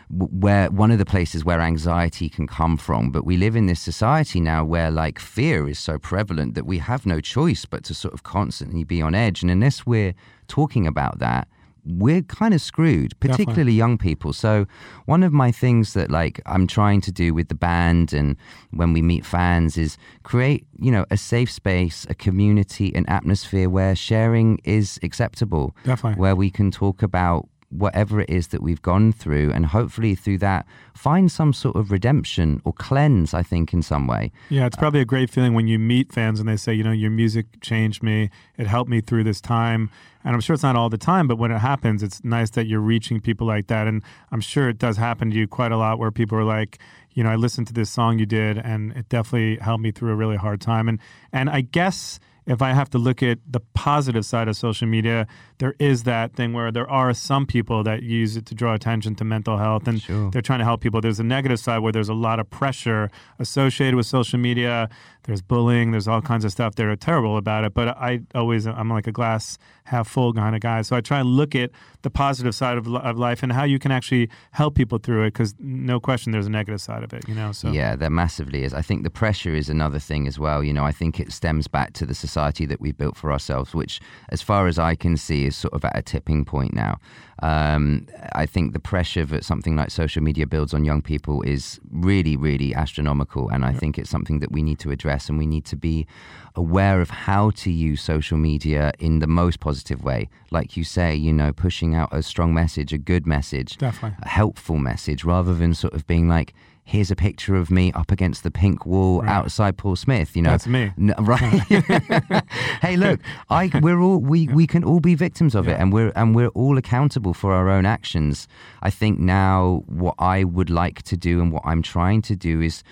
[0.08, 3.10] where one of the places where anxiety can come from.
[3.10, 6.78] But we live in this society now where like fear is so prevalent that we
[6.78, 9.42] have no choice but to sort of constantly be on edge.
[9.42, 10.14] And unless we're
[10.48, 11.48] talking about that,
[11.84, 14.32] we're kind of screwed, particularly young people.
[14.32, 14.66] So
[15.06, 18.36] one of my things that like I'm trying to do with the band and
[18.70, 23.68] when we meet fans is create, you know, a safe space, a community, an atmosphere
[23.68, 25.74] where sharing is acceptable.
[25.84, 26.20] Definitely.
[26.20, 30.38] Where we can talk about whatever it is that we've gone through and hopefully through
[30.38, 34.30] that find some sort of redemption or cleanse, I think, in some way.
[34.50, 36.92] Yeah, it's probably a great feeling when you meet fans and they say, you know,
[36.92, 38.30] your music changed me.
[38.58, 39.90] It helped me through this time.
[40.24, 42.66] And I'm sure it's not all the time, but when it happens, it's nice that
[42.66, 43.88] you're reaching people like that.
[43.88, 46.78] And I'm sure it does happen to you quite a lot where people are like,
[47.14, 50.12] you know, I listened to this song you did and it definitely helped me through
[50.12, 50.88] a really hard time.
[50.88, 50.98] And
[51.32, 55.26] and I guess if I have to look at the positive side of social media,
[55.58, 59.14] there is that thing where there are some people that use it to draw attention
[59.16, 60.30] to mental health and Sure.
[60.30, 61.00] they're trying to help people.
[61.00, 64.88] There's a negative side where there's a lot of pressure associated with social media.
[65.24, 65.92] There's bullying.
[65.92, 67.74] There's all kinds of stuff that are terrible about it.
[67.74, 70.82] But I always, I'm like a glass half full kind of guy.
[70.82, 71.70] So I try and look at
[72.02, 75.32] the positive side of, of life and how you can actually help people through it.
[75.32, 77.28] Because no question, there's a negative side of it.
[77.28, 77.52] You know.
[77.52, 78.74] So Yeah, there massively is.
[78.74, 80.64] I think the pressure is another thing as well.
[80.64, 83.74] You know, I think it stems back to the society that we've built for ourselves,
[83.74, 84.00] which,
[84.30, 86.98] as far as I can see, is sort of at a tipping point now.
[87.42, 91.80] Um, I think the pressure that something like social media builds on young people is
[91.90, 93.48] really, really astronomical.
[93.48, 96.06] And I think it's something that we need to address and we need to be
[96.54, 100.28] aware of how to use social media in the most positive way.
[100.50, 104.18] Like you say, you know, pushing out a strong message, a good message, Definitely.
[104.22, 106.52] a helpful message, rather than sort of being like,
[106.84, 109.30] here's a picture of me up against the pink wall Right.
[109.30, 110.36] outside Paul Smith.
[110.36, 110.92] You know, That's me.
[111.18, 111.40] Right?
[112.82, 116.12] hey, look, I we're all we we can all be victims of it, and we're
[116.16, 118.46] and we're all accountable for our own actions.
[118.82, 122.60] I think now what I would like to do and what I'm trying to do
[122.60, 122.82] is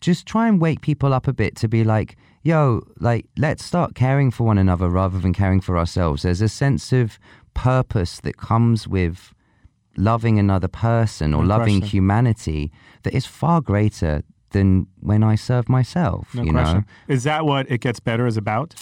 [0.00, 3.94] just try and wake people up a bit to be like, yo, like let's start
[3.94, 6.22] caring for one another rather than caring for ourselves.
[6.22, 7.18] There's a sense of
[7.54, 9.32] purpose that comes with
[9.96, 12.70] loving another person or No loving humanity
[13.02, 16.34] that is far greater than when I serve myself.
[16.34, 16.78] No you question.
[16.78, 18.74] know, Is that what it gets better is about?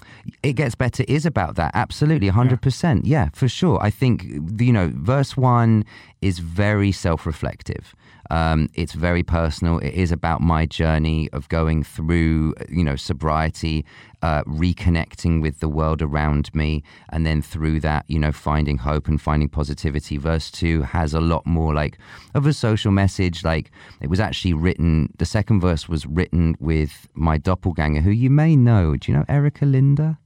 [0.42, 1.70] it gets better is about that.
[1.74, 3.06] Absolutely, hundred percent.
[3.06, 3.78] Yeah, for sure.
[3.82, 4.24] I think
[4.58, 5.84] you know, verse one
[6.20, 7.94] is very self-reflective.
[8.31, 9.79] Um, it's very personal.
[9.79, 13.85] It is about my journey of going through, you know, sobriety,
[14.22, 19.09] uh, reconnecting with the world around me, and then through that, you know, finding hope
[19.09, 20.16] and finding positivity.
[20.16, 21.99] Verse two has a lot more like
[22.35, 23.45] of a social message.
[23.45, 23.70] Like
[24.01, 25.12] it was actually written.
[25.18, 28.97] The second verse was written with my doppelganger, who you may know.
[28.97, 30.18] Do you know Erika Linder?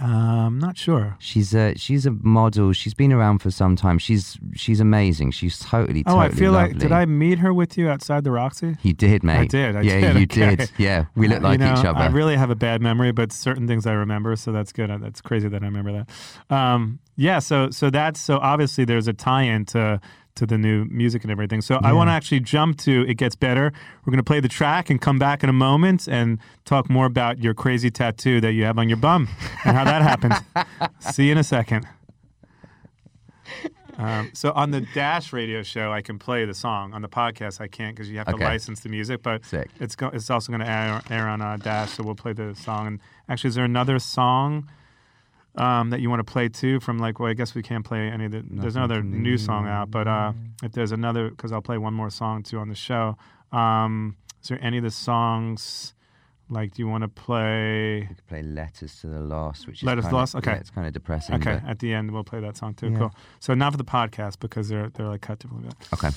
[0.00, 1.16] Um, not sure.
[1.18, 2.72] She's a she's a model.
[2.72, 3.98] She's been around for some time.
[3.98, 5.32] She's she's amazing.
[5.32, 6.72] She's totally Oh, totally I feel lovely.
[6.74, 8.76] like did I meet her with you outside the Roxy?
[8.82, 9.38] You did, mate.
[9.38, 9.76] I did.
[9.76, 10.16] I yeah, did.
[10.16, 10.56] you okay.
[10.56, 10.70] did.
[10.78, 11.98] Yeah, we look Uh, like you know, each other.
[11.98, 14.88] I really have a bad memory, but certain things I remember, so that's good.
[14.90, 16.54] Uh, That's crazy that I remember that.
[16.56, 20.00] Um, yeah, so so that's so obviously there's a tie-in to
[20.38, 21.60] to the new music and everything.
[21.60, 23.72] So I want to actually jump to it gets better.
[24.04, 27.06] We're going to play the track and come back in a moment and talk more
[27.06, 29.28] about your crazy tattoo that you have on your bum
[29.64, 30.34] and how that happened.
[31.00, 31.86] See you in a second.
[33.98, 36.94] Um, so on the Dash radio show, I can play the song.
[36.94, 39.22] On the podcast, I can't because you have to license the music.
[39.24, 39.68] But Sick.
[39.80, 42.54] it's go- it's also going to air, air on uh, Dash, so we'll play the
[42.54, 42.86] song.
[42.86, 44.70] And actually, is there another song
[45.60, 46.80] um, that you want to play too?
[46.80, 48.42] From like, well, I guess we can't play any of the.
[48.48, 50.32] there's another new song out, but uh,
[50.62, 53.16] if there's another, because I'll play one more song too on the show.
[53.52, 55.94] Um, is there any of the songs?
[56.50, 58.00] Like, do you want to play?
[58.08, 60.34] We could play letters to the lost, which is Letters to the Lost?
[60.36, 60.52] Okay.
[60.52, 61.34] yeah, it's kind of depressing.
[61.34, 62.88] Okay, but- at the end we'll play that song too.
[62.90, 62.98] Yeah.
[62.98, 63.14] Cool.
[63.40, 65.72] So not for the podcast because they're they're like cut differently.
[65.92, 66.08] okay.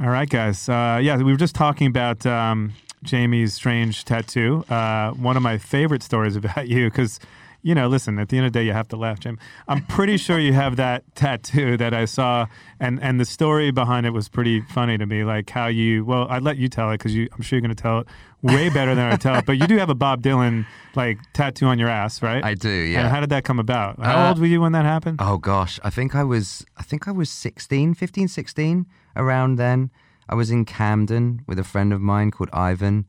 [0.00, 0.68] All right, guys.
[0.68, 2.72] Uh, yeah, we were just talking about um,
[3.02, 4.64] Jamie's strange tattoo.
[4.68, 7.20] Uh, one of my favorite stories about you, because,
[7.62, 9.38] you know, listen, at the end of the day, you have to laugh, Jim.
[9.68, 12.46] I'm pretty sure you have that tattoo that I saw,
[12.78, 15.24] and, and the story behind it was pretty funny to me.
[15.24, 17.74] Like how you, well, I'd let you tell it because you, I'm sure you're going
[17.74, 18.06] to tell it
[18.42, 19.44] way better than I tell it.
[19.46, 22.42] But you do have a Bob Dylan like tattoo on your ass, right?
[22.42, 22.70] I do.
[22.70, 23.00] Yeah.
[23.00, 23.98] And how did that come about?
[24.00, 25.18] How Uh, old were you when that happened?
[25.20, 28.86] Oh gosh, I think I was I think I was 16, 15, 16
[29.16, 29.90] around then.
[30.28, 33.04] I was in Camden with a friend of mine called Ivan.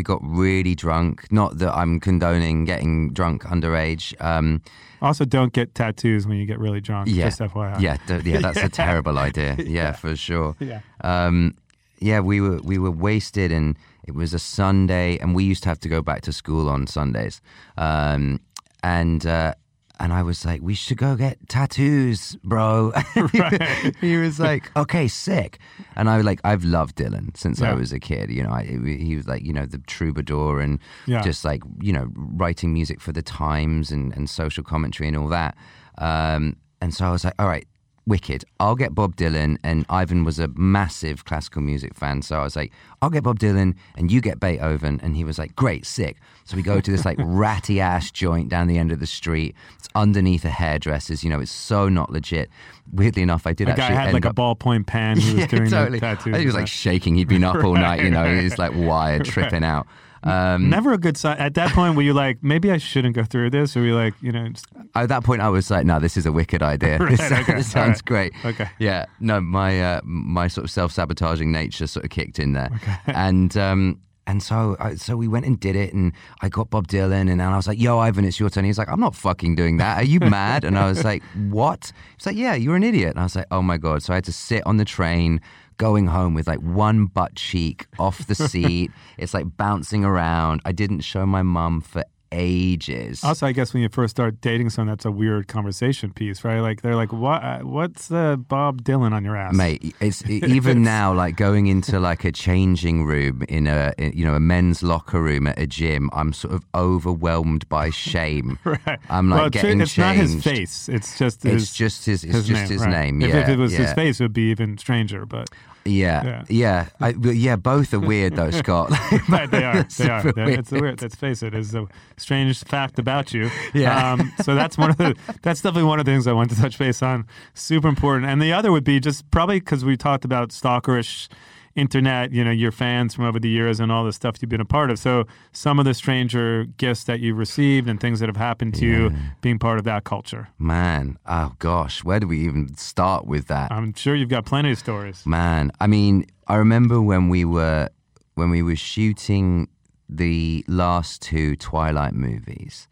[0.00, 1.30] We got really drunk.
[1.30, 4.14] Not that I'm condoning getting drunk underage.
[4.18, 4.62] Um,
[5.02, 7.08] Also, don't get tattoos when you get really drunk.
[7.10, 7.78] yeah, Just FYI.
[7.82, 8.38] yeah, yeah.
[8.46, 9.56] That's a terrible idea.
[9.66, 10.56] Yeah, for sure.
[10.58, 10.80] Yeah.
[11.04, 11.54] Um,
[11.98, 13.76] yeah, we were we were wasted, and
[14.08, 16.86] it was a Sunday, and we used to have to go back to school on
[16.86, 17.42] Sundays.
[17.76, 18.40] Um,
[18.82, 19.52] and uh,
[20.00, 22.92] and I was like, we should go get tattoos, bro.
[24.00, 25.58] he was like, okay, sick.
[25.94, 28.30] And I was like, I've loved Dylan since I was a kid.
[28.30, 31.20] You know, I, he was like, you know, the troubadour and Yeah.
[31.22, 35.28] just like, you know, writing music for the times and, and social commentary and all
[35.28, 35.56] that.
[35.98, 37.66] Um, and so I was like, all right,
[38.06, 38.44] wicked.
[38.58, 39.56] I'll get Bob Dylan.
[39.62, 42.22] And Ivan was a massive classical music fan.
[42.22, 42.72] So I was like,
[43.02, 45.00] I'll get Bob Dylan and you get Beethoven.
[45.02, 46.16] And he was like, great, sick.
[46.44, 49.54] So we go to this like ratty ass joint down the end of the street.
[49.78, 51.22] It's underneath a hairdresser's.
[51.22, 52.50] You know, it's so not legit.
[52.92, 55.18] Weirdly enough, I did A actually had like a ballpoint pen.
[55.18, 56.00] He was yeah, doing totally.
[56.00, 56.36] tattoos.
[56.36, 57.14] he was like shaking.
[57.14, 58.34] He'd been up all night, you know.
[58.40, 59.86] He's like wired, tripping out.
[60.22, 61.38] Um, Never a good sign.
[61.38, 63.76] At that point, were you like, maybe I shouldn't go through this?
[63.76, 66.16] Or were you like, you know, just, at that point, I was like, "No, this
[66.16, 66.98] is a wicked idea.
[67.00, 68.68] Right, this, okay, this sounds all great." Okay.
[68.78, 69.06] Yeah.
[69.20, 72.96] No, my uh, my sort of self sabotaging nature sort of kicked in there, okay.
[73.06, 76.12] and um, and so I, so we went and did it, and
[76.42, 78.78] I got Bob Dylan, and then I was like, "Yo, Ivan, it's your turn." He's
[78.78, 79.98] like, "I'm not fucking doing that.
[79.98, 83.20] Are you mad?" and I was like, "What?" He's like, "Yeah, you're an idiot." And
[83.20, 85.40] I was like, "Oh my god!" So I had to sit on the train.
[85.80, 88.90] Going home with like one butt cheek off the seat.
[89.18, 90.60] it's like bouncing around.
[90.64, 93.24] I didn't show my mum for ages.
[93.24, 96.60] also, I guess when you first start dating someone, that's a weird conversation piece, right?
[96.60, 97.42] Like, they're like, what?
[97.42, 99.52] uh, What's the Bob Dylan on your ass?
[99.54, 104.24] mate it's even now like going into like a changing room in a in, you
[104.24, 108.98] know a men's locker room at a gym i'm sort of overwhelmed by shame Right.
[109.08, 110.88] i'm like well, it's, getting it's not his face.
[110.88, 112.70] It's just his, it's just his it's his just name.
[112.70, 112.90] his right.
[112.90, 113.78] name If, yeah if it was yeah.
[113.80, 115.26] his face, it would be even stranger.
[115.26, 115.50] But
[115.84, 116.44] yeah Yeah.
[116.48, 118.90] yeah I, yeah both are weird though scott
[119.28, 119.82] Right, they are.
[119.84, 120.22] They are.
[120.32, 121.00] They're- It's weird.
[121.02, 121.54] Let's face it.
[121.54, 123.50] It's a strange fact about you.
[123.74, 124.12] Yeah.
[124.12, 125.14] Um, so that's one of the.
[125.42, 127.26] That's definitely one of the things I want to touch base on.
[127.54, 128.26] Super important.
[128.30, 131.28] And the other would be just probably because we talked about stalkerish
[131.74, 132.32] internet.
[132.32, 134.64] You know, your fans from over the years and all the stuff you've been a
[134.64, 134.98] part of.
[134.98, 138.86] So some of the stranger gifts that you've received and things that have happened to
[138.86, 140.48] you being part of that culture.
[140.58, 144.72] man oh gosh where do we even start with that I'm sure you've got plenty
[144.72, 145.24] of stories.
[145.24, 147.88] Man, I mean, I remember when we were
[148.34, 149.68] when we were shooting
[150.08, 152.88] the last two Twilight movies.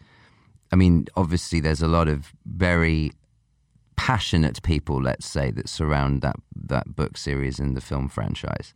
[0.70, 3.12] I mean, obviously, there's a lot of very
[3.98, 8.72] passionate people, let's say, that surround that that book series and the film franchise.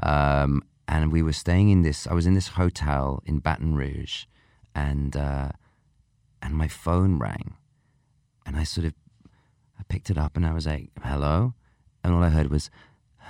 [0.00, 2.06] Um, and we were staying in this.
[2.06, 4.26] I was in this hotel in Baton Rouge,
[4.72, 5.48] and uh,
[6.40, 7.56] and my phone rang,
[8.46, 8.94] and I sort of
[9.76, 11.54] I picked it up and I was like, "Hello,"
[12.04, 12.70] and all I heard was.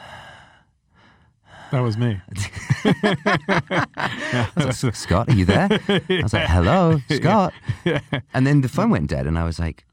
[1.71, 2.21] That was me.
[4.57, 5.69] Was like, Scott, are you there?
[5.71, 7.55] I was like, hello, Scott.
[8.35, 9.85] And then the phone went dead, and I was like,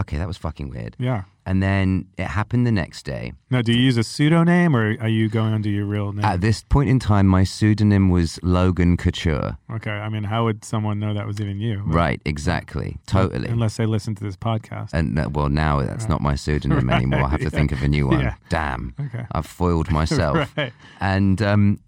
[0.00, 0.96] okay, that was fucking weird.
[0.98, 1.24] Yeah.
[1.46, 3.32] And then it happened the next day.
[3.50, 6.22] Now, do you use a pseudonym or are you going under your real name?
[6.22, 9.56] At this point in time, my pseudonym was Logan Couture.
[9.72, 9.90] okay.
[9.92, 11.82] I mean, how would someone know that was even you?
[11.86, 13.48] Right, exactly, totally.
[13.48, 14.90] Unless they listen to this podcast.
[14.92, 17.22] And uh, well, now that's not my pseudonym anymore.
[17.24, 18.20] I have to think of a new one.
[18.20, 18.34] Yeah.
[18.50, 19.24] Damn, Okay.
[19.32, 20.54] I've foiled myself.
[20.54, 20.72] Right.
[21.00, 21.80] And um,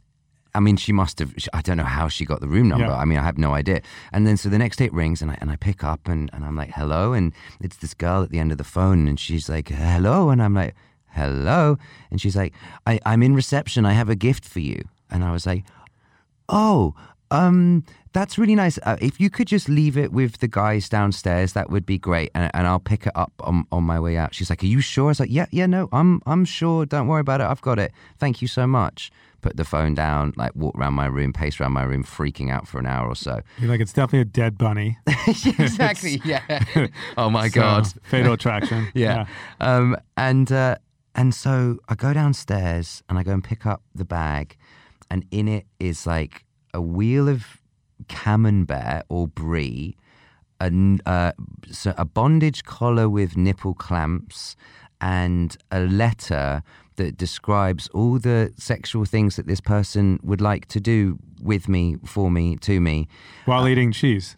[0.54, 1.34] I mean, she must have.
[1.52, 2.86] I don't know how she got the room number.
[2.86, 2.96] Yeah.
[2.96, 3.82] I mean, I have no idea.
[4.12, 6.30] And then so the next day it rings, and I and I pick up, and,
[6.32, 9.18] and I'm like, hello, and it's this girl at the end of the phone, and
[9.18, 10.74] she's like, hello, and I'm like,
[11.08, 11.78] hello,
[12.10, 12.52] and she's like,
[12.86, 13.86] I, I'm in reception.
[13.86, 15.64] I have a gift for you, and I was like,
[16.48, 16.94] oh.
[17.32, 18.76] Um, that's really nice.
[18.82, 22.32] Uh, if you could just leave it with the guys downstairs, that would be great,
[22.34, 24.34] and, and I'll pick it up on, on my way out.
[24.34, 26.84] She's like, "Are you sure?" I was like, "Yeah, yeah, no, I'm I'm sure.
[26.86, 27.44] Don't worry about it.
[27.44, 27.92] I've got it.
[28.18, 31.72] Thank you so much." Put the phone down, like walk around my room, pace around
[31.72, 33.40] my room, freaking out for an hour or so.
[33.58, 34.98] You're like, it's definitely a dead bunny.
[35.58, 36.20] exactly.
[36.24, 36.42] Yeah.
[37.16, 37.86] oh my So, god.
[38.02, 38.88] fatal attraction.
[38.94, 39.26] yeah.
[39.60, 40.76] Um, and uh,
[41.14, 44.56] and so I go downstairs and I go and pick up the bag,
[45.10, 47.60] and in it is like a wheel of
[48.08, 49.96] camembert or brie,
[50.60, 50.70] a,
[51.06, 51.32] uh,
[51.70, 54.56] so a bondage collar with nipple clamps,
[55.00, 56.62] and a letter
[57.00, 61.96] that describes all the sexual things that this person would like to do with me,
[62.04, 63.08] for me, to me.
[63.46, 64.36] While uh, eating cheese.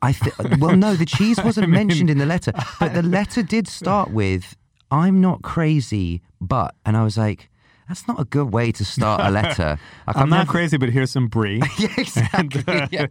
[0.00, 3.66] I th- well, no, the cheese wasn't mentioned in the letter, but the letter did
[3.68, 4.56] start with
[4.90, 7.50] "I'm not crazy, but," and I was like,
[7.88, 10.76] "That's not a good way to start a letter." Like, I'm I've not never- crazy,
[10.78, 11.60] but here's some brie.
[11.78, 12.64] Yeah, exactly.
[12.66, 13.06] Uh, yeah.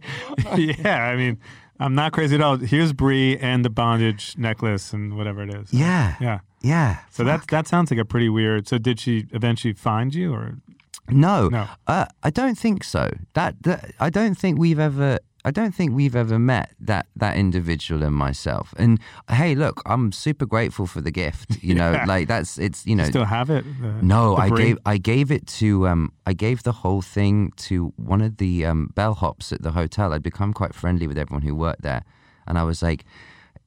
[0.56, 1.38] yeah, I mean,
[1.80, 2.56] I'm not crazy at all.
[2.58, 5.72] Here's brie and the bondage necklace and whatever it is.
[5.72, 6.40] yeah, Yeah.
[6.60, 6.98] yeah.
[7.10, 8.68] So that that sounds like a pretty weird.
[8.68, 10.58] So did she eventually find you, or
[11.08, 11.66] No, No.
[11.86, 13.10] Uh, I don't think so.
[13.34, 15.18] That, that I don't think we've ever.
[15.44, 18.74] I don't think we've ever met that that individual and myself.
[18.78, 21.58] And hey, look, I'm super grateful for the gift.
[21.62, 22.04] You know, Yeah.
[22.06, 23.04] like that's it's you know.
[23.04, 23.64] Still have it?
[23.80, 27.52] The- no, the I gave I gave it to um I gave the whole thing
[27.68, 30.12] to one of the um, bellhops at the hotel.
[30.12, 32.02] I'd become quite friendly with everyone who worked there,
[32.46, 33.04] and I was like,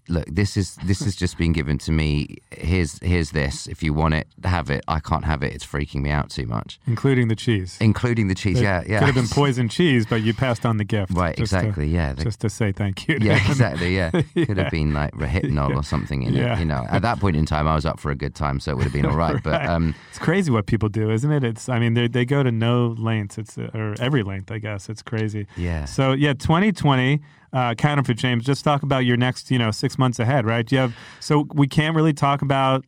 [0.08, 2.38] "Look, this is this has just been given to me.
[2.52, 3.68] Here's here's this.
[3.68, 4.84] If you want it, have it.
[4.88, 5.54] I can't have it.
[5.54, 7.78] It's freaking me out too much, including the cheese.
[7.80, 8.60] including the cheese.
[8.60, 9.00] It yeah, yeah.
[9.00, 11.12] Could have been poison cheese, but you passed on the gift.
[11.14, 13.18] Right, just to- exactly, yeah, the- just to say thank you.
[13.22, 13.52] Yeah, him.
[13.52, 13.96] exactly.
[13.96, 14.64] Yeah, could Yeah.
[14.64, 16.56] have been like Rohypnol or something in Yeah.
[16.56, 16.60] it.
[16.60, 18.72] You know, at that point in time, I was up for a good time, so
[18.72, 19.42] it would have been all right.
[19.44, 21.44] But um, it's crazy what people do, isn't it?
[21.44, 23.38] It's, I mean, they they go to no lengths.
[23.38, 24.88] It's or every length, I guess.
[24.90, 25.48] It's crazy.
[25.58, 25.86] Yeah.
[25.86, 27.22] So yeah, 2020.
[27.56, 28.44] Uh, counterfeit James.
[28.44, 30.70] Just talk about your next, you know, six months ahead, right?
[30.70, 32.84] You have so we can't really talk about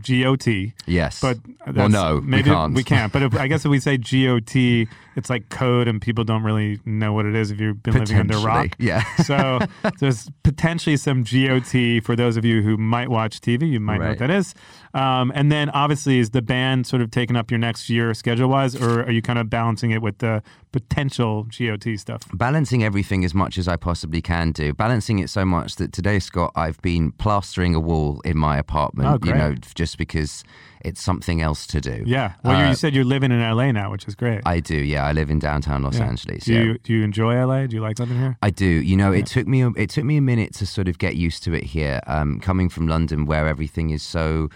[0.00, 0.46] GOT.
[0.86, 1.38] yes, But
[1.72, 2.74] well, no, maybe we can't.
[2.74, 3.12] We can't.
[3.12, 6.80] But if, I guess if we say GOT, it's like code, and people don't really
[6.84, 8.74] know what it is if you've been living under a rock.
[8.78, 9.04] Yeah.
[9.24, 9.60] so
[10.00, 13.70] there's potentially some GOT for those of you who might watch TV.
[13.70, 14.54] You might know what that is.
[14.94, 18.48] Um, and then obviously, is the band sort of taking up your next year schedule
[18.48, 20.42] wise, or are you kind of balancing it with the
[20.72, 22.22] potential GOT stuff?
[22.34, 24.72] balancing everything as much as I possibly can do.
[24.72, 29.08] Balancing it so much that today, Scott, I've been plastering a wall in my apartment.
[29.08, 30.44] Oh, you know, just because
[30.84, 32.02] it's something else to do.
[32.06, 32.32] Yeah.
[32.44, 34.42] Well, you Uh, you said you're living in LA now, which is great.
[34.44, 34.76] I do.
[34.76, 36.06] Yeah, I live in downtown Los Yeah.
[36.06, 36.44] Angeles.
[36.44, 36.60] Do yeah.
[36.62, 37.66] you do you enjoy LA?
[37.66, 38.36] Do you like living here?
[38.42, 38.66] I do.
[38.66, 41.16] You know, it took me a, it took me a minute to sort of get
[41.16, 42.00] used to it here.
[42.06, 44.50] Um, coming from London, where everything is so,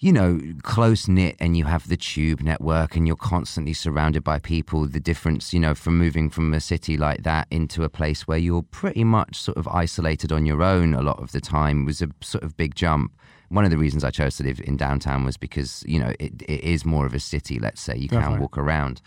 [0.00, 4.38] you know, close knit, and you have the tube network, and you're constantly surrounded by
[4.38, 4.86] people.
[4.86, 8.38] The difference, you know, from moving from a city like that into a place where
[8.38, 12.00] you're pretty much sort of isolated on your own a lot of the time was
[12.00, 13.12] a sort of big jump.
[13.50, 16.42] One of the reasons I chose to live in downtown was because you know it,
[16.42, 17.58] it is more of a city.
[17.58, 18.34] Let's say you Definitely.
[18.34, 19.02] can walk around.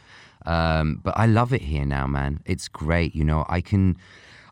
[0.45, 2.41] Um, but I love it here now, man.
[2.45, 3.15] It's great.
[3.15, 3.97] You know, I can,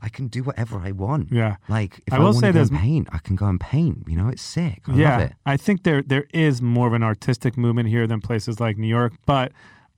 [0.01, 1.31] I can do whatever I want.
[1.31, 1.57] Yeah.
[1.69, 3.45] Like if I I, will want say to go there's- and paint, I can go
[3.45, 4.05] and paint.
[4.07, 4.81] You know, it's sick.
[4.87, 5.33] I yeah, love it.
[5.45, 8.87] I think there there is more of an artistic movement here than places like New
[8.87, 9.51] York, but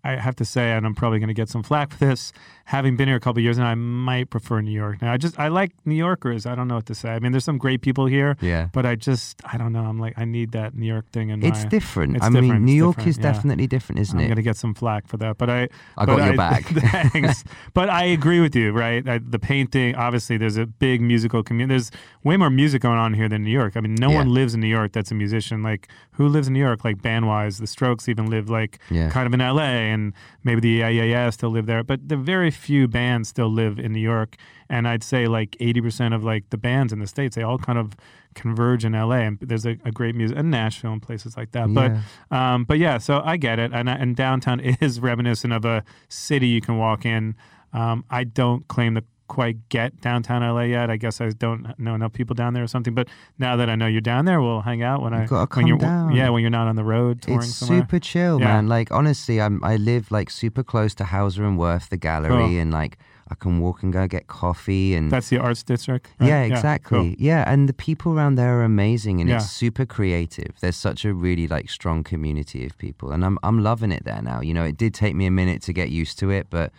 [0.04, 2.34] I have to say, and I'm probably going to get some flack for this,
[2.66, 5.02] having been here a couple of years and I might prefer New York.
[5.02, 6.46] Now, I just I like New Yorkers.
[6.46, 7.10] I don't know what to say.
[7.12, 8.68] I mean, there's some great people here, Yeah.
[8.74, 9.84] but I just I don't know.
[9.86, 11.70] I'm like I need that New York thing in It's my.
[11.70, 12.16] different.
[12.18, 13.32] It's I different, mean, New it's York different, is yeah.
[13.32, 14.28] definitely different, isn't I'm it?
[14.28, 15.62] going to get some flack for that, but I.
[15.98, 16.64] I but got your back.
[17.12, 17.44] thanks.
[17.74, 19.08] But I agree with you, right?
[19.08, 21.74] I, the painting, obviously, there's a big musical community.
[21.76, 21.92] There's
[22.24, 23.78] way more music going on here than New York.
[23.78, 24.18] I mean, no Yeah.
[24.18, 25.64] one lives in New York that's a musician.
[25.64, 26.84] Like, who lives in New York?
[26.84, 29.10] Like, band wise, the Strokes even live like Yeah.
[29.10, 30.14] kind of in LA, and
[30.44, 31.84] maybe the Yeah Yeah Yeah still live there.
[31.84, 34.36] But the very few bands still live in New York.
[34.70, 37.78] And I'd say like 80% of like the bands in the States, they all kind
[37.78, 37.96] of
[38.34, 39.18] converge in LA.
[39.18, 41.74] And there's a, a great music, in Nashville and places like that.
[41.74, 41.92] But
[42.36, 43.72] um, but yeah, so I get it.
[43.74, 47.36] And, and downtown is reminiscent of a city you can walk in.
[47.72, 50.90] Um, I don't claim to quite get downtown LA yet.
[50.90, 52.94] I guess I don't know enough people down there or something.
[52.94, 53.08] But
[53.40, 55.68] now that I know you're down there, we'll hang out when I gotta when come
[55.68, 56.14] you're down.
[56.16, 57.82] yeah when you're not on the road touring It's somewhere.
[57.82, 58.48] super chill, Yeah.
[58.48, 58.68] man.
[58.68, 62.60] Like honestly, I'm I live like super close to Hauser and Wirth, the gallery, Cool.
[62.60, 62.98] and like
[63.30, 66.10] I can walk and go get coffee and That's the arts district.
[66.20, 66.28] right?
[66.28, 66.98] Yeah, exactly.
[67.00, 67.16] cool.
[67.18, 69.38] Yeah, and the people around there are amazing, and Yeah.
[69.38, 70.52] it's super creative.
[70.60, 74.22] There's such a really like strong community of people, and I'm I'm loving it there
[74.22, 74.42] now.
[74.42, 76.72] You know, it did take me a minute to get used to it, but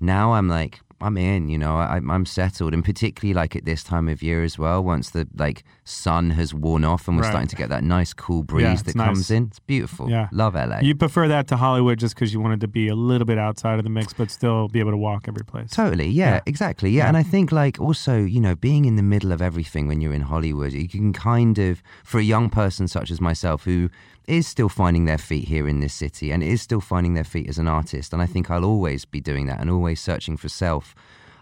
[0.00, 1.48] now I'm like I'm in.
[1.48, 4.82] You know, I, I'm settled, and particularly like at this time of year as well.
[4.82, 7.30] Once the like sun has worn off, and we're Right.
[7.30, 9.06] starting to get that nice cool breeze Yeah, that nice.
[9.06, 9.44] comes in.
[9.48, 10.08] It's beautiful.
[10.08, 10.28] Yeah.
[10.32, 10.80] love LA.
[10.80, 13.78] You prefer that to Hollywood just because you wanted to be a little bit outside
[13.78, 15.70] of the mix, but still be able to walk every place.
[15.70, 16.40] Totally, yeah, Yeah.
[16.46, 17.02] exactly, yeah.
[17.02, 17.08] Yeah.
[17.08, 20.12] And I think, like, also, you know, being in the middle of everything when you're
[20.14, 23.90] in Hollywood, you can kind of, for a young person such as myself who
[24.26, 27.48] is still finding their feet here in this city and is still finding their feet
[27.48, 30.48] as an artist, and I think I'll always be doing that and always searching for
[30.48, 30.94] self.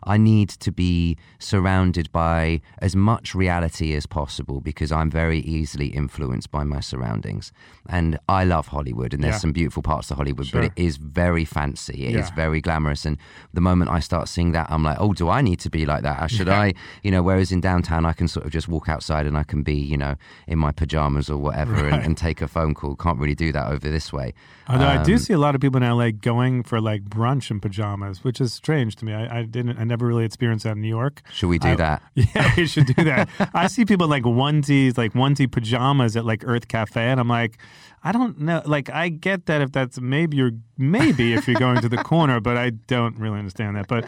[0.05, 5.88] I need to be surrounded by as much reality as possible because I'm very easily
[5.88, 7.53] influenced by my surroundings.
[7.88, 9.38] And I love Hollywood, and there's Yeah.
[9.38, 10.61] some beautiful parts of Hollywood, Sure.
[10.61, 12.07] but it is very fancy.
[12.07, 12.34] It is Yeah.
[12.36, 13.05] very glamorous.
[13.05, 13.16] And
[13.53, 16.03] the moment I start seeing that, I'm like, oh, do I need to be like
[16.03, 16.22] that?
[16.22, 19.26] Or Should I, you know, whereas in downtown, I can sort of just walk outside
[19.26, 20.14] and I can be, you know,
[20.47, 22.05] in my pajamas or whatever and, Right.
[22.07, 22.95] and take a phone call.
[22.97, 24.34] Can't really do that over this way.
[24.68, 27.51] Although I do Um, see a lot of people in LA going for like brunch
[27.51, 29.12] in pajamas, which is strange to me.
[29.14, 31.22] I, I didn't, I never really experienced that in New York.
[31.33, 32.03] Should we do I- that?
[32.14, 33.28] Yeah, we should do that.
[33.55, 37.59] I see people like onesies, like onesie pajamas at like Urth Caffé, and I'm like,
[38.03, 38.62] I don't know.
[38.64, 42.41] Like, I get that if that's maybe you're maybe if you're going to the corner,
[42.41, 43.89] but I don't really understand that.
[43.89, 44.07] But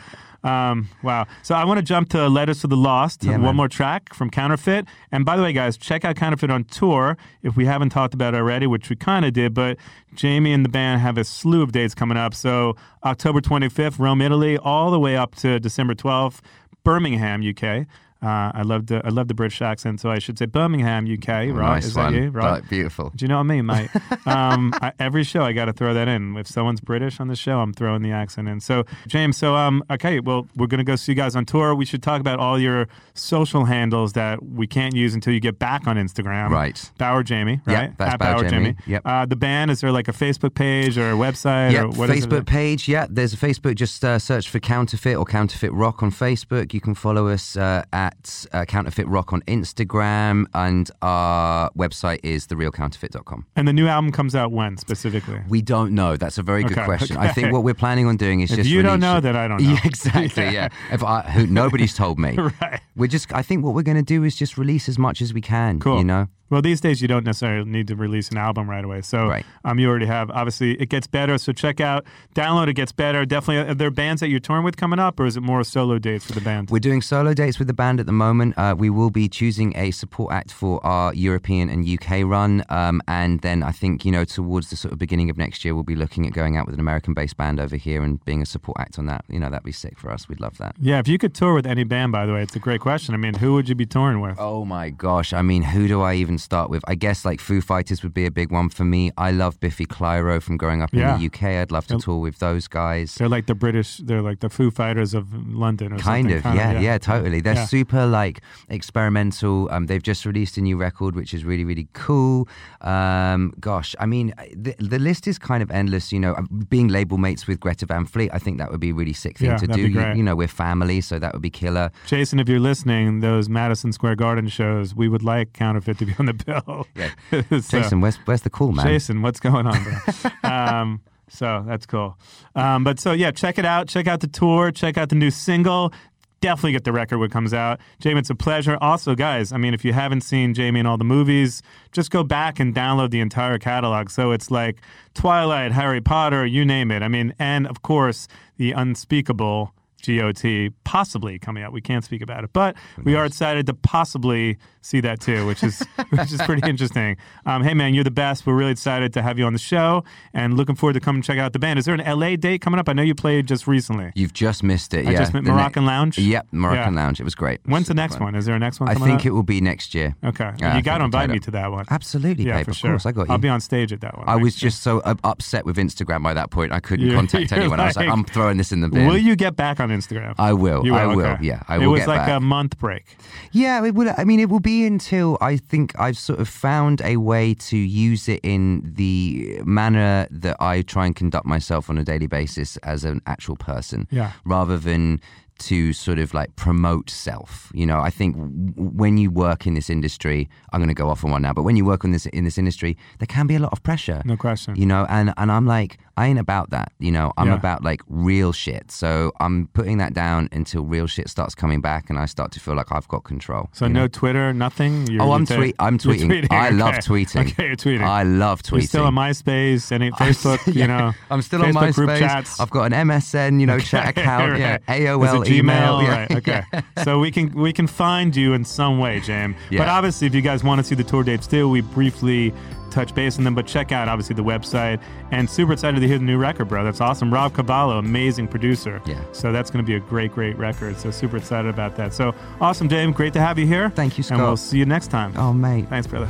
[0.48, 1.26] um, wow.
[1.42, 3.56] So I want to jump to Letters to the Lost, Yeah, one man.
[3.56, 4.86] more track from Counterfeit.
[5.12, 8.34] And by the way, guys, check out Counterfeit on tour if we haven't talked about
[8.34, 9.52] it already, which we kind of did.
[9.54, 9.76] But
[10.14, 12.34] Jamie and the band have a slew of dates coming up.
[12.34, 16.40] So October 25th, Rome, Italy, all the way up to December 12th,
[16.84, 17.86] Birmingham, UK.
[18.22, 21.28] Uh, I love the I love the British accent, so I should say Birmingham, UK.
[21.28, 21.52] Right?
[21.54, 22.12] nice Is one.
[22.12, 22.30] that you?
[22.30, 22.62] Right.
[22.68, 23.10] Beautiful.
[23.16, 23.90] Do you know what I mean, mate?
[24.26, 26.36] um, I, every show, I got to throw that in.
[26.36, 28.60] If someone's British on the show, I'm throwing the accent in.
[28.60, 31.74] So, James, so um, okay, well, we're gonna go see you guys on tour.
[31.74, 35.58] We should talk about all your social handles that we can't use until you get
[35.58, 36.50] back on Instagram.
[36.50, 36.90] Right.
[36.98, 37.98] Bower Jamie, Yep, right?
[37.98, 38.76] that's At Bower Jamie.
[38.86, 39.02] Yep.
[39.04, 42.10] Uh, the band is there like a Facebook page or a website Yeah, or what
[42.10, 42.88] is Facebook page.
[42.88, 43.74] Yeah, there's a Facebook.
[43.74, 46.72] Just uh, search for Counterfeit or Counterfeit Rock on Facebook.
[46.72, 52.46] You can follow us uh, at uh, Counterfeit Rock on Instagram, and our website is
[52.46, 53.46] therealcounterfeit.com.
[53.56, 55.40] And the new album comes out when specifically?
[55.48, 56.16] We don't know.
[56.16, 57.16] That's a very good Okay, question.
[57.16, 59.36] I think what we're planning on doing is If just you don't know, it- then
[59.36, 59.70] I don't know.
[59.72, 60.44] Yeah, exactly.
[60.50, 60.68] Yeah.
[60.90, 62.36] If I, who, nobody's told me.
[62.60, 62.80] Right.
[62.96, 63.32] We're just.
[63.32, 65.78] I think what we're going to do is just release as much as we can.
[65.80, 65.98] Cool.
[65.98, 66.28] You know.
[66.52, 69.00] Well, these days you don't necessarily need to release an album right away.
[69.00, 69.46] So Right.
[69.64, 70.30] um, you already have.
[70.30, 71.38] Obviously, it gets better.
[71.38, 72.68] So check out, download.
[72.68, 73.24] It gets better.
[73.24, 73.70] Definitely.
[73.70, 76.26] Are there bands that you're touring with coming up, or is it more solo dates
[76.26, 76.68] for the band?
[76.68, 78.52] We're doing solo dates with the band at the moment.
[78.58, 82.62] Uh, we will be choosing a support act for our European and UK run.
[82.68, 85.74] Um, and then I think, you know, towards the sort of beginning of next year,
[85.74, 88.42] we'll be looking at going out with an American based band over here and being
[88.42, 89.24] a support act on that.
[89.30, 90.28] You know, that'd be sick for us.
[90.28, 90.76] We'd love that.
[90.78, 93.14] yeah, if you could tour with any band, by the way, it's a great question.
[93.14, 94.36] I mean, who would you be touring with?
[94.38, 95.32] Oh my gosh.
[95.32, 96.82] I mean, who do I even start with?
[96.86, 99.10] I guess like Foo Fighters would be a big one for me.
[99.16, 101.14] I love Biffy Clyro from growing up Yeah.
[101.14, 101.42] in the UK.
[101.60, 103.14] I'd love to tour with those guys.
[103.14, 103.98] They're like the British.
[103.98, 106.50] They're like the Foo Fighters of London, or Kind something.
[106.52, 107.40] of, yeah, yeah, totally.
[107.40, 107.66] They're Yeah.
[107.66, 109.68] super like experimental.
[109.70, 112.48] Um, they've just released a new record, which is really, really cool.
[112.80, 116.12] Um, gosh, I mean, the, the list is kind of endless.
[116.12, 116.34] You know,
[116.68, 119.38] being label mates with Greta Van Fleet, I think that would be a really sick
[119.38, 119.82] thing Yeah, to do.
[119.88, 121.90] You, you know, we're family, so that would be killer.
[122.06, 126.14] Jason, if you're listening, those Madison Square Garden shows, we would like Counterfeit to be
[126.18, 126.86] on the bill.
[126.96, 127.10] Yeah.
[127.50, 128.86] So- Jason, where's where's the call, man?
[128.86, 130.30] Jason, what's going on, bro?
[130.50, 132.18] um, so that's cool.
[132.54, 133.88] Um, but so yeah, check it out.
[133.88, 134.70] Check out the tour.
[134.70, 135.92] Check out the new single.
[136.40, 137.78] Definitely get the record when it comes out.
[138.00, 138.76] Jamie, it's a pleasure.
[138.80, 141.62] Also, guys, I mean, if you haven't seen Jamie in all the movies,
[141.92, 144.10] just go back and download the entire catalog.
[144.10, 144.80] So it's like
[145.14, 147.00] Twilight, Harry Potter, you name it.
[147.02, 148.26] I mean, and of course,
[148.56, 149.72] the unspeakable
[150.06, 151.72] GOT possibly coming out.
[151.72, 155.62] We can't speak about it, but we are excited to possibly see that too, which
[155.62, 155.80] is
[156.10, 157.16] which is pretty interesting.
[157.46, 158.46] Um, hey man, you're the best.
[158.46, 161.24] We're really excited to have you on the show and looking forward to come and
[161.24, 161.78] check out the band.
[161.78, 162.88] Is there an LA date coming up?
[162.88, 164.12] I know you played just recently.
[164.14, 165.06] You've just missed it.
[165.06, 166.18] I yeah, just meant The ne- Moroccan Lounge?
[166.18, 167.00] Yep, Moroccan Yeah.
[167.02, 167.20] Lounge.
[167.20, 167.60] It was great.
[167.64, 168.24] When's the next fun.
[168.24, 168.34] one?
[168.34, 168.88] Is there a next one?
[168.88, 169.26] I think up?
[169.26, 170.16] it will be next year.
[170.24, 171.84] Okay, Yeah, you got to invite me to that one.
[171.90, 172.64] Absolutely, yeah, babe.
[172.66, 172.90] for of sure.
[172.90, 173.32] course, I got you.
[173.32, 174.28] I'll be on stage at that one.
[174.28, 176.72] I was just so upset with Instagram by that point.
[176.72, 177.78] I couldn't You're- contact you're anyone.
[177.80, 179.06] I was like, like- I'm throwing this in the bin.
[179.06, 180.34] Will you get back on Instagram?
[180.38, 180.84] I will.
[180.84, 181.26] You I will.
[181.26, 181.44] okay.
[181.44, 182.36] Yeah, I it was like back.
[182.36, 183.16] a month break.
[183.52, 184.12] Yeah, it will.
[184.16, 187.76] I mean, it will be until I think I've sort of found a way to
[187.76, 192.76] use it in the manner that I try and conduct myself on a daily basis
[192.78, 194.32] as an actual person, Yeah.
[194.44, 195.20] rather than
[195.58, 197.70] to sort of like promote self.
[197.72, 201.08] You know, I think w- when you work in this industry, I'm going to go
[201.08, 203.46] off on one now, but when you work in this in this industry, there can
[203.46, 204.22] be a lot of pressure.
[204.24, 204.74] No question.
[204.74, 206.92] You know, and and I'm like, I ain't about that.
[206.98, 207.54] You know, I'm Yeah.
[207.54, 208.90] about like real shit.
[208.90, 212.60] So I'm putting that down until real shit starts coming back, and I start to
[212.60, 213.68] feel like I've got control.
[213.72, 214.08] So no know?
[214.08, 215.06] Twitter, nothing.
[215.06, 215.74] You're, Oh, I'm tweet.
[215.78, 216.52] I'm you're tweeting.
[216.52, 217.00] I love okay.
[217.00, 217.50] tweeting.
[217.52, 218.02] Okay, you're tweeting.
[218.02, 218.72] I love tweeting.
[218.72, 221.12] You're still on MySpace, any Facebook, you know.
[221.30, 221.94] I'm still Facebook on MySpace.
[221.94, 222.60] group chats.
[222.60, 224.58] I've got an MSN, you know, chat account.
[224.62, 225.98] Yeah, AOL email.
[225.98, 226.02] Gmail?
[226.02, 226.10] Yeah.
[226.10, 226.30] Right.
[226.36, 226.62] Okay.
[227.04, 229.56] so we can we can find you in some way, James.
[229.70, 232.52] But obviously, if you guys want to see the tour dates too, we briefly
[232.92, 233.54] touch base on them.
[233.54, 235.00] But check out obviously the website.
[235.30, 236.84] And super excited to hear the new record, bro.
[236.84, 237.32] That's awesome.
[237.32, 239.00] Rob Cavallo, amazing producer.
[239.06, 239.22] Yeah.
[239.32, 240.98] So that's going to be a great, great record.
[240.98, 242.12] So super excited about that.
[242.14, 243.16] So awesome, James.
[243.16, 243.90] Great to have you here.
[243.90, 245.32] Thank you, And we'll see you next time.
[245.36, 245.88] Oh, mate.
[245.88, 246.28] Thanks, brother.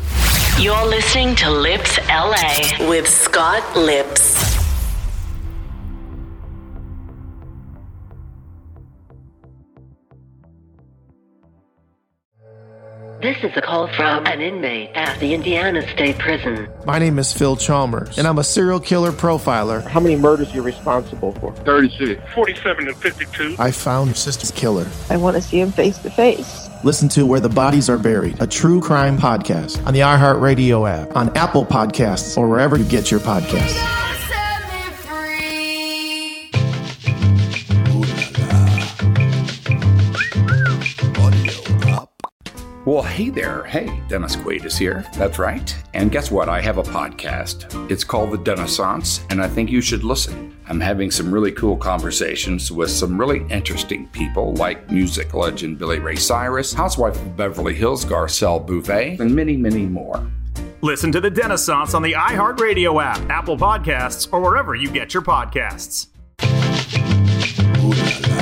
[0.60, 4.11] You're listening to Lipps LA with Scott Lipps.
[13.22, 16.68] This is a call from an inmate at the Indiana State Prison.
[16.84, 19.80] My name is Phil Chalmers, and I'm a serial killer profiler.
[19.86, 21.54] How many murders are you responsible for?
[21.58, 22.20] 36.
[22.34, 23.54] 47 and 52.
[23.60, 24.88] I found your sister's killer.
[25.08, 26.68] I want to see him face to face.
[26.82, 31.14] Listen to Where the Bodies Are Buried, a true crime podcast on the iHeartRadio app,
[31.14, 33.78] on Apple Podcasts, or wherever you get your podcasts.
[42.92, 43.64] Well, hey there.
[43.64, 45.06] Hey, Dennis Quaid is here.
[45.14, 45.74] That's right.
[45.94, 46.50] And guess what?
[46.50, 47.90] I have a podcast.
[47.90, 50.54] It's called The Dennissance, and I think you should listen.
[50.68, 56.00] I'm having some really cool conversations with some really interesting people like music legend Billy
[56.00, 60.30] Ray Cyrus, housewife of Beverly Hills Garcelle Beauvais, and many, many more.
[60.82, 65.22] Listen to The Dennissance on the iHeartRadio app, Apple Podcasts, or wherever you get your
[65.22, 66.08] podcasts.
[67.82, 68.41] Hey,